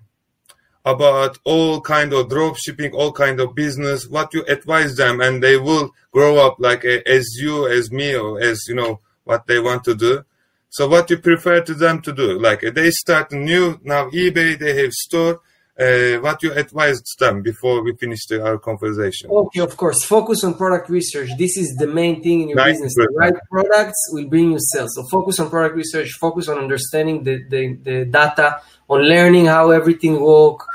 about 0.85 1.39
all 1.45 1.81
kind 1.81 2.13
of 2.13 2.29
drop 2.29 2.57
shipping, 2.57 2.93
all 2.93 3.11
kind 3.11 3.39
of 3.39 3.55
business, 3.55 4.07
what 4.07 4.33
you 4.33 4.43
advise 4.47 4.95
them, 4.95 5.21
and 5.21 5.41
they 5.41 5.57
will 5.57 5.91
grow 6.11 6.45
up 6.45 6.57
like 6.59 6.83
a, 6.83 7.07
as 7.09 7.25
you, 7.39 7.67
as 7.67 7.91
me, 7.91 8.15
or 8.15 8.39
as 8.41 8.61
you 8.67 8.75
know 8.75 8.99
what 9.23 9.47
they 9.47 9.59
want 9.59 9.83
to 9.85 9.95
do. 9.95 10.23
So 10.69 10.87
what 10.87 11.09
you 11.09 11.17
prefer 11.17 11.61
to 11.61 11.73
them 11.73 12.01
to 12.01 12.11
do? 12.11 12.39
Like 12.39 12.61
they 12.61 12.89
start 12.91 13.31
new 13.31 13.79
now 13.83 14.09
eBay, 14.09 14.57
they 14.59 14.81
have 14.81 14.91
store 14.91 15.41
uh, 15.79 16.17
what 16.19 16.43
you 16.43 16.53
advised 16.53 17.07
them 17.19 17.41
before 17.41 17.81
we 17.83 17.93
finish 17.95 18.25
the, 18.27 18.45
our 18.45 18.57
conversation. 18.59 19.29
Okay, 19.29 19.59
of 19.59 19.75
course. 19.75 20.03
Focus 20.03 20.43
on 20.43 20.53
product 20.53 20.89
research. 20.89 21.29
This 21.37 21.57
is 21.57 21.75
the 21.75 21.87
main 21.87 22.21
thing 22.21 22.41
in 22.41 22.49
your 22.49 22.57
nice 22.57 22.73
business. 22.73 22.93
The 22.95 23.07
right 23.15 23.33
products 23.49 24.09
will 24.11 24.27
bring 24.27 24.51
you 24.51 24.59
sales. 24.59 24.93
So 24.95 25.03
focus 25.03 25.39
on 25.39 25.49
product 25.49 25.75
research. 25.75 26.11
Focus 26.19 26.47
on 26.47 26.59
understanding 26.59 27.23
the, 27.23 27.43
the, 27.49 27.73
the 27.73 28.05
data, 28.05 28.61
on 28.87 29.01
learning 29.01 29.47
how 29.47 29.71
everything 29.71 30.19
works. 30.21 30.65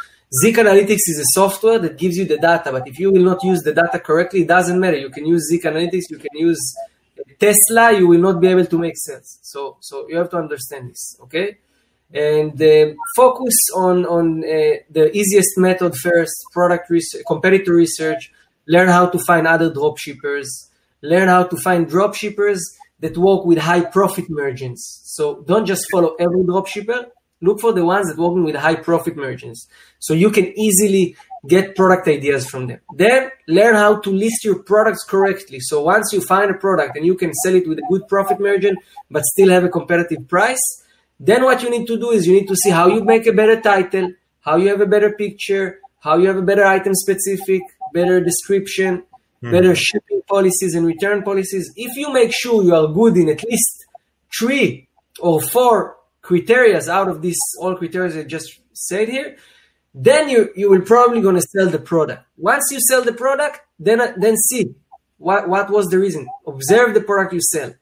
Zik 0.43 0.57
Analytics 0.57 1.09
is 1.09 1.21
a 1.21 1.25
software 1.33 1.79
that 1.79 1.97
gives 1.97 2.19
you 2.19 2.27
the 2.27 2.37
data, 2.37 2.71
but 2.71 2.87
if 2.87 2.99
you 2.99 3.11
will 3.11 3.23
not 3.23 3.43
use 3.43 3.63
the 3.63 3.73
data 3.73 3.99
correctly, 3.99 4.43
it 4.43 4.49
doesn't 4.49 4.79
matter. 4.79 4.99
You 4.99 5.09
can 5.09 5.25
use 5.25 5.49
Zik 5.49 5.63
Analytics, 5.63 6.11
you 6.11 6.19
can 6.19 6.37
use 6.37 6.77
Tesla, 7.39 7.93
you 7.93 8.07
will 8.09 8.21
not 8.21 8.39
be 8.39 8.49
able 8.49 8.67
to 8.67 8.79
make 8.79 8.93
sales. 8.97 9.39
So, 9.41 9.79
so 9.81 10.07
you 10.07 10.19
have 10.19 10.29
to 10.31 10.37
understand 10.37 10.91
this, 10.91 11.17
okay? 11.23 11.59
And 12.13 12.61
uh, 12.63 12.95
focus 13.17 13.55
on 13.77 14.07
on 14.07 14.45
uh, 14.45 14.77
the 14.91 15.11
easiest 15.15 15.59
method 15.59 15.95
first 15.97 16.35
product 16.53 16.89
research 16.91 17.23
competitor 17.27 17.75
research 17.75 18.33
learn 18.67 18.89
how 18.89 19.07
to 19.07 19.19
find 19.19 19.47
other 19.47 19.73
drop 19.73 19.99
shippers 19.99 20.71
learn 21.03 21.29
how 21.29 21.45
to 21.45 21.57
find 21.57 21.89
drop 21.89 22.15
shippers 22.15 22.61
that 23.01 23.17
work 23.17 23.45
with 23.45 23.59
high 23.59 23.83
profit 23.83 24.25
margins. 24.29 25.01
So 25.05 25.43
don't 25.43 25.67
just 25.67 25.87
follow 25.91 26.15
every 26.19 26.45
drop 26.45 26.67
shipper 26.67 27.07
look 27.41 27.61
for 27.61 27.73
the 27.73 27.85
ones 27.85 28.09
that 28.09 28.21
working 28.21 28.45
with 28.45 28.57
high 28.57 28.75
profit 28.75 29.17
margins. 29.17 29.69
So 30.01 30.13
you 30.13 30.31
can 30.31 30.59
easily 30.59 31.17
get 31.47 31.77
product 31.77 32.09
ideas 32.09 32.49
from 32.49 32.67
them. 32.67 32.81
Then 32.97 33.31
learn 33.47 33.77
how 33.77 34.01
to 34.01 34.11
list 34.11 34.45
your 34.45 34.61
products 34.65 35.05
correctly. 35.05 35.61
So 35.61 35.83
once 35.83 36.13
you 36.13 36.21
find 36.21 36.51
a 36.51 36.55
product 36.55 36.97
and 36.97 37.07
you 37.07 37.15
can 37.15 37.33
sell 37.33 37.55
it 37.55 37.69
with 37.69 37.79
a 37.79 37.87
good 37.89 38.09
profit 38.09 38.41
margin 38.41 38.77
but 39.11 39.25
still 39.25 39.51
have 39.51 39.65
a 39.65 39.69
competitive 39.69 40.27
price 40.27 40.83
then 41.21 41.45
what 41.45 41.63
you 41.63 41.71
need 41.71 41.87
to 41.87 41.99
do 41.99 42.11
is 42.11 42.27
you 42.27 42.35
need 42.35 42.49
to 42.49 42.57
see 42.57 42.71
how 42.71 42.87
you 42.87 43.03
make 43.03 43.27
a 43.27 43.33
better 43.33 43.61
title, 43.61 44.13
how 44.41 44.57
you 44.57 44.69
have 44.69 44.81
a 44.81 44.87
better 44.87 45.13
picture, 45.13 45.81
how 46.01 46.17
you 46.17 46.29
have 46.29 46.37
a 46.37 46.43
better 46.43 46.65
item 46.65 46.95
specific, 46.95 47.63
better 47.93 48.21
description, 48.21 49.03
mm. 49.43 49.51
better 49.51 49.75
shipping 49.75 50.23
policies 50.29 50.75
and 50.75 50.87
return 50.87 51.23
policies. 51.23 51.73
If 51.77 51.97
you 51.97 52.13
make 52.13 52.33
sure 52.33 52.63
you 52.63 52.75
are 52.75 52.87
good 52.87 53.17
in 53.17 53.29
at 53.29 53.43
least 53.43 53.87
three 54.39 54.89
or 55.21 55.41
four 55.41 55.97
criteria 56.23 56.81
out 56.91 57.09
of 57.09 57.23
these 57.23 57.39
all 57.61 57.75
criteria 57.77 58.21
I 58.21 58.25
just 58.25 58.61
said 58.73 59.09
here, 59.09 59.37
then 59.95 60.29
you 60.29 60.51
you 60.55 60.71
will 60.71 60.83
probably 60.83 61.21
going 61.21 61.35
to 61.35 61.43
sell 61.43 61.69
the 61.69 61.79
product. 61.79 62.25
Once 62.37 62.65
you 62.71 62.79
sell 62.81 63.03
the 63.03 63.13
product, 63.13 63.61
then 63.79 63.99
then 64.19 64.37
see 64.37 64.75
what 65.17 65.49
what 65.49 65.71
was 65.71 65.87
the 65.87 65.99
reason. 65.99 66.29
Observe 66.47 66.95
the 66.95 67.01
product 67.01 67.33
you 67.33 67.41
sell. 67.41 67.75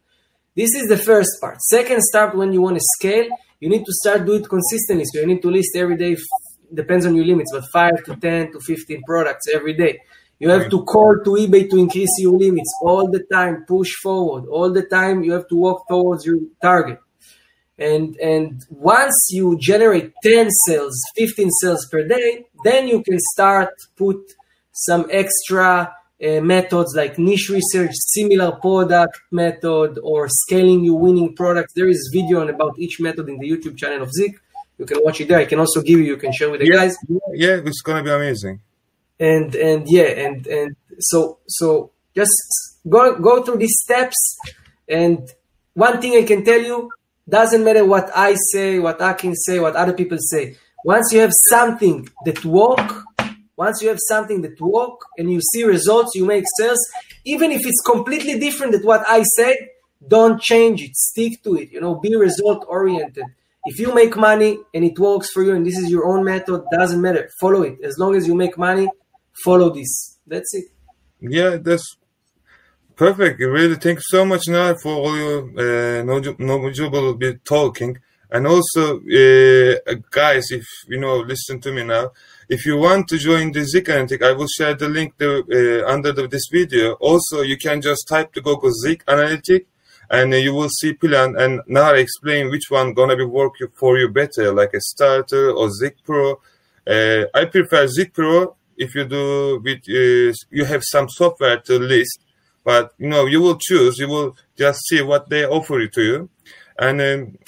This 0.57 0.75
is 0.75 0.89
the 0.89 0.97
first 0.97 1.39
part. 1.39 1.61
Second 1.61 2.01
start 2.01 2.35
when 2.35 2.51
you 2.51 2.63
want 2.63 2.77
to 2.77 2.83
scale, 2.97 3.29
you 3.61 3.69
need 3.69 3.85
to 3.85 3.93
start 3.93 4.25
do 4.25 4.37
it 4.37 4.49
consistently. 4.49 5.05
So 5.05 5.21
you 5.21 5.27
need 5.27 5.43
to 5.43 5.51
list 5.51 5.77
every 5.77 5.99
day, 5.99 6.17
depends 6.73 7.05
on 7.05 7.15
your 7.15 7.27
limits, 7.27 7.53
but 7.53 7.65
five 7.71 8.03
to 8.05 8.17
10 8.17 8.53
to 8.53 8.61
15 8.61 9.03
products 9.03 9.49
every 9.55 9.75
day. 9.75 10.01
You 10.39 10.49
have 10.49 10.71
to 10.71 10.83
call 10.85 11.19
to 11.25 11.31
eBay 11.31 11.69
to 11.69 11.77
increase 11.77 12.09
your 12.19 12.39
limits 12.39 12.75
all 12.83 13.11
the 13.11 13.25
time, 13.31 13.65
push 13.69 13.93
forward 14.03 14.47
all 14.49 14.73
the 14.73 14.85
time. 14.85 15.23
You 15.23 15.33
have 15.33 15.47
to 15.49 15.57
walk 15.57 15.87
towards 15.89 16.25
your 16.25 16.39
target. 16.63 17.01
And, 17.79 18.17
and 18.17 18.63
once 18.71 19.29
you 19.33 19.59
generate 19.61 20.13
10 20.23 20.49
sales, 20.67 20.99
15 21.17 21.51
sales 21.51 21.87
per 21.91 22.09
day, 22.09 22.47
then 22.65 22.89
you 22.89 23.03
can 23.03 23.19
start 23.19 23.71
put 23.97 24.17
some 24.73 25.07
extra 25.11 25.95
uh, 26.25 26.41
methods 26.41 26.95
like 26.95 27.19
niche 27.19 27.51
research, 27.51 27.91
similar 27.95 28.53
product 28.53 29.21
method, 29.31 29.99
or 30.03 30.29
scaling 30.29 30.85
your 30.85 30.99
winning 30.99 31.35
products. 31.35 31.73
There 31.75 31.89
is 31.89 32.11
video 32.13 32.41
on 32.41 32.49
about 32.49 32.79
each 32.79 33.01
method 33.01 33.29
in 33.29 33.39
the 33.39 33.51
YouTube 33.51 33.77
channel 33.77 34.03
of 34.03 34.13
Zik. 34.13 34.41
You 34.79 34.87
can 34.87 34.99
watch 35.03 35.21
it 35.21 35.29
there. 35.29 35.39
I 35.39 35.45
can 35.47 35.59
also 35.59 35.81
give 35.83 35.99
you. 35.99 36.07
You 36.07 36.17
can 36.17 36.33
share 36.33 36.51
with 36.51 36.61
the 36.61 36.67
yeah, 36.67 36.77
guys. 36.77 36.97
Yeah, 37.33 37.61
it's 37.65 37.83
gonna 37.83 38.03
be 38.03 38.11
amazing. 38.11 38.61
And 39.19 39.55
and 39.55 39.87
yeah, 39.89 40.09
and 40.25 40.47
and 40.47 40.77
so 40.99 41.39
so 41.47 41.93
just 42.15 42.79
go 42.89 43.19
go 43.19 43.43
through 43.43 43.59
these 43.59 43.77
steps. 43.83 44.17
And 44.89 45.29
one 45.75 46.01
thing 46.01 46.15
I 46.15 46.23
can 46.23 46.45
tell 46.45 46.61
you 46.61 46.91
doesn't 47.29 47.65
matter 47.65 47.85
what 47.85 48.11
I 48.15 48.37
say, 48.53 48.79
what 48.79 49.01
I 49.03 49.15
can 49.15 49.35
say, 49.35 49.59
what 49.59 49.77
other 49.77 49.93
people 49.93 50.19
say. 50.21 50.57
Once 50.85 51.13
you 51.13 51.21
have 51.21 51.33
something 51.51 52.09
that 52.25 52.45
work, 52.45 53.03
once 53.57 53.81
you 53.83 53.89
have 53.89 53.99
something 54.09 54.43
that 54.43 54.61
work 54.61 55.01
and 55.19 55.31
you 55.31 55.41
see 55.41 55.65
results, 55.65 56.15
you 56.15 56.25
make 56.27 56.45
sales, 56.59 56.79
even 57.25 57.51
if 57.51 57.67
it's 57.67 57.83
completely 57.85 58.39
different 58.39 58.73
than 58.73 58.83
what 58.83 59.03
I 59.09 59.23
said, 59.23 59.57
don't 60.07 60.41
change 60.41 60.83
it. 60.83 60.95
Stick 60.95 61.43
to 61.45 61.57
it. 61.57 61.73
You 61.73 61.81
know, 61.81 61.95
be 61.95 62.15
result 62.15 62.65
oriented. 62.69 63.25
If 63.65 63.81
you 63.81 63.93
make 63.95 64.17
money 64.17 64.59
and 64.75 64.85
it 64.85 64.99
works 64.99 65.31
for 65.31 65.43
you 65.43 65.55
and 65.55 65.67
this 65.67 65.79
is 65.79 65.91
your 65.91 66.07
own 66.07 66.23
method, 66.25 66.63
doesn't 66.71 67.01
matter. 67.01 67.29
Follow 67.41 67.63
it. 67.63 67.79
As 67.83 67.99
long 67.99 68.15
as 68.15 68.27
you 68.27 68.35
make 68.35 68.57
money, 68.57 68.89
follow 69.45 69.71
this. 69.71 70.19
That's 70.27 70.55
it. 70.55 70.67
Yeah, 71.21 71.57
that's 71.57 71.97
perfect. 72.95 73.41
Really, 73.41 73.77
thank 73.77 73.99
you 73.99 74.05
so 74.07 74.25
much, 74.25 74.43
now 74.49 74.75
for 74.83 74.93
all 74.93 75.17
your 75.17 76.01
uh, 76.01 76.03
knowledgeable 76.39 77.19
talking. 77.45 77.99
And 78.31 78.47
also, 78.47 78.99
uh, 78.99 79.95
guys, 80.11 80.51
if 80.51 80.67
you 80.89 80.99
know, 80.99 81.19
listen 81.19 81.61
to 81.61 81.73
me 81.73 81.85
now. 81.85 82.11
If 82.49 82.65
you 82.65 82.77
want 82.77 83.09
to 83.09 83.19
join 83.19 83.51
the 83.53 83.65
Zik 83.65 83.89
Analytic, 83.89 84.23
I 84.23 84.33
will 84.33 84.47
share 84.47 84.75
the 84.75 84.89
link 84.89 85.15
uh, 85.21 85.87
under 85.87 86.13
the, 86.13 86.29
this 86.29 86.47
video. 86.51 86.93
Also, 86.95 87.43
you 87.43 87.57
can 87.57 87.81
just 87.81 88.07
type 88.09 88.33
the 88.33 88.41
Google 88.41 88.71
Zik 88.73 89.03
Analytic 89.09 89.67
and 90.11 90.33
uh, 90.33 90.37
you 90.37 90.55
will 90.55 90.69
see 90.69 90.93
plan 90.93 91.35
and 91.37 91.61
now 91.67 91.93
I 91.93 91.99
explain 91.99 92.51
which 92.51 92.71
one 92.71 92.95
gonna 92.95 93.17
be 93.17 93.25
work 93.25 93.55
for 93.75 93.99
you 93.99 94.09
better, 94.09 94.53
like 94.53 94.75
a 94.75 94.81
starter 94.81 95.51
or 95.51 95.71
Zik 95.71 95.97
Pro. 96.05 96.41
Uh, 96.87 97.25
I 97.35 97.47
prefer 97.47 97.87
Zik 97.89 98.15
Pro 98.15 98.57
if 98.77 98.95
you 98.95 99.05
do 99.05 99.61
with 99.63 99.81
uh, 99.89 100.35
you 100.51 100.65
have 100.65 100.83
some 100.85 101.09
software 101.09 101.59
to 101.61 101.79
list, 101.79 102.21
but 102.65 102.93
you 102.99 103.09
know 103.09 103.27
you 103.27 103.41
will 103.41 103.59
choose. 103.59 103.99
You 103.99 104.09
will 104.09 104.37
just 104.57 104.81
see 104.87 105.03
what 105.03 105.29
they 105.29 105.45
offer 105.45 105.81
you 105.81 105.89
to 105.89 106.03
you, 106.03 106.31
and 106.79 107.01
um, 107.01 107.39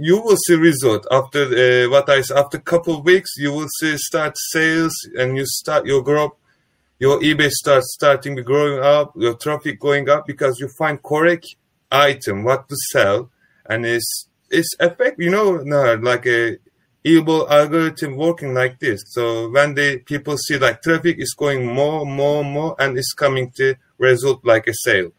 you 0.00 0.20
will 0.20 0.36
see 0.36 0.54
result 0.54 1.06
after 1.10 1.42
uh, 1.42 1.90
what 1.90 2.08
I 2.08 2.22
after 2.36 2.58
couple 2.58 2.98
of 2.98 3.04
weeks. 3.04 3.30
You 3.36 3.52
will 3.52 3.68
see 3.80 3.96
start 3.96 4.34
sales 4.52 4.94
and 5.16 5.36
you 5.36 5.44
start 5.46 5.86
your 5.86 6.02
growth. 6.02 6.32
Your 6.98 7.20
eBay 7.20 7.50
starts 7.50 7.94
starting 7.94 8.34
to 8.36 8.42
growing 8.42 8.80
up, 8.82 9.12
your 9.16 9.34
traffic 9.34 9.78
going 9.78 10.08
up 10.08 10.26
because 10.26 10.58
you 10.58 10.68
find 10.76 11.02
correct 11.02 11.46
item 11.92 12.44
what 12.44 12.68
to 12.68 12.76
sell, 12.90 13.30
and 13.66 13.86
it's 13.86 14.28
it's 14.50 14.74
effect. 14.80 15.20
You 15.20 15.30
know, 15.30 15.56
no, 15.58 15.94
like 15.94 16.26
a 16.26 16.58
evil 17.04 17.48
algorithm 17.50 18.16
working 18.16 18.54
like 18.54 18.78
this. 18.80 19.02
So 19.06 19.48
when 19.50 19.74
the 19.74 19.98
people 19.98 20.36
see 20.36 20.58
like 20.58 20.82
traffic 20.82 21.18
is 21.18 21.34
going 21.36 21.66
more, 21.66 22.04
more, 22.04 22.44
more, 22.44 22.74
and 22.78 22.98
it's 22.98 23.12
coming 23.12 23.50
to 23.52 23.76
result 23.98 24.44
like 24.44 24.66
a 24.66 24.74
sale. 24.74 25.12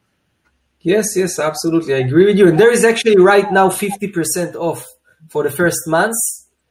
Yes, 0.89 1.15
yes, 1.15 1.37
absolutely. 1.37 1.93
I 1.93 1.99
agree 1.99 2.25
with 2.25 2.37
you. 2.39 2.47
And 2.47 2.59
there 2.59 2.71
is 2.71 2.83
actually 2.83 3.15
right 3.15 3.49
now 3.51 3.69
50% 3.69 4.55
off 4.55 4.87
for 5.29 5.43
the 5.43 5.51
first 5.51 5.81
months. 5.85 6.19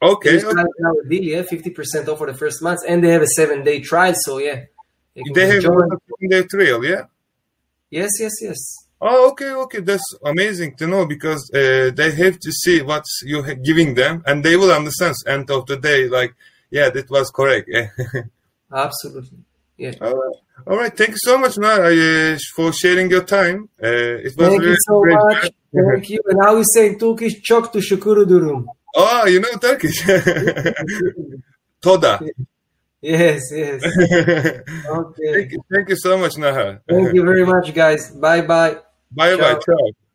Okay. 0.02 0.44
okay. 0.44 0.64
now 0.81 0.92
a 1.04 1.09
deal, 1.09 1.22
yeah, 1.22 1.42
50% 1.42 2.09
off 2.09 2.18
for 2.18 2.26
the 2.26 2.37
first 2.42 2.61
months. 2.61 2.83
And 2.88 2.96
they 3.02 3.11
have 3.11 3.22
a 3.22 3.33
seven 3.38 3.62
day 3.62 3.78
trial. 3.78 4.14
So, 4.16 4.38
yeah. 4.38 4.64
They 5.35 5.46
have 5.46 5.59
a 5.59 5.61
seven 5.62 6.28
day 6.28 6.42
trial, 6.42 6.85
yeah? 6.85 7.02
Yes, 7.90 8.11
yes, 8.18 8.35
yes. 8.42 8.59
Oh, 9.00 9.31
okay, 9.31 9.52
okay. 9.64 9.81
That's 9.83 10.09
amazing 10.24 10.74
to 10.78 10.88
know 10.88 11.07
because 11.07 11.48
uh, 11.54 11.92
they 11.94 12.11
have 12.22 12.40
to 12.40 12.50
see 12.50 12.83
what 12.83 13.04
you're 13.22 13.54
giving 13.54 13.94
them 13.94 14.24
and 14.26 14.44
they 14.44 14.57
will 14.57 14.72
understand 14.72 15.14
end 15.28 15.48
of 15.48 15.66
the 15.66 15.76
day, 15.76 16.09
like, 16.09 16.35
yeah, 16.72 16.90
that 16.90 17.09
was 17.09 17.31
correct. 17.31 17.70
Absolutely. 18.72 19.38
Yeah. 19.78 19.94
All 20.00 20.14
right. 20.14 20.36
All 20.66 20.76
right. 20.76 20.94
Thank 20.96 21.10
you 21.10 21.22
so 21.28 21.38
much, 21.38 21.56
Nar, 21.56 21.84
uh, 21.84 22.38
for 22.54 22.72
sharing 22.72 23.08
your 23.10 23.22
time. 23.22 23.68
Uh, 23.82 23.86
it 23.86 24.24
was 24.24 24.48
Thank 24.48 24.60
really 24.60 24.72
you 24.72 24.76
so 24.80 25.00
great. 25.00 25.14
much. 25.14 25.50
Thank 25.72 26.10
you. 26.10 26.20
And 26.26 26.42
how 26.42 26.56
we 26.56 26.64
say 26.64 26.88
in 26.88 26.98
Turkish, 26.98 27.42
çok 27.42 27.72
teşekkür 27.72 28.26
ederim. 28.26 28.66
Oh, 28.96 29.28
you 29.28 29.42
know 29.42 29.60
Turkish. 29.60 30.06
Toda. 31.80 32.20
Yes, 33.00 33.42
yes. 33.52 33.82
okay. 34.90 35.32
Thank 35.32 35.52
you, 35.52 35.60
thank 35.72 35.88
you 35.88 35.96
so 35.96 36.18
much, 36.18 36.36
Naha. 36.36 36.80
Thank 36.88 37.14
you 37.14 37.24
very 37.24 37.44
much, 37.44 37.72
guys. 37.74 38.10
Bye 38.22 38.48
bye. 38.48 38.78
Bye 39.10 39.36
bye. 39.36 39.58
Ciao. 39.64 40.07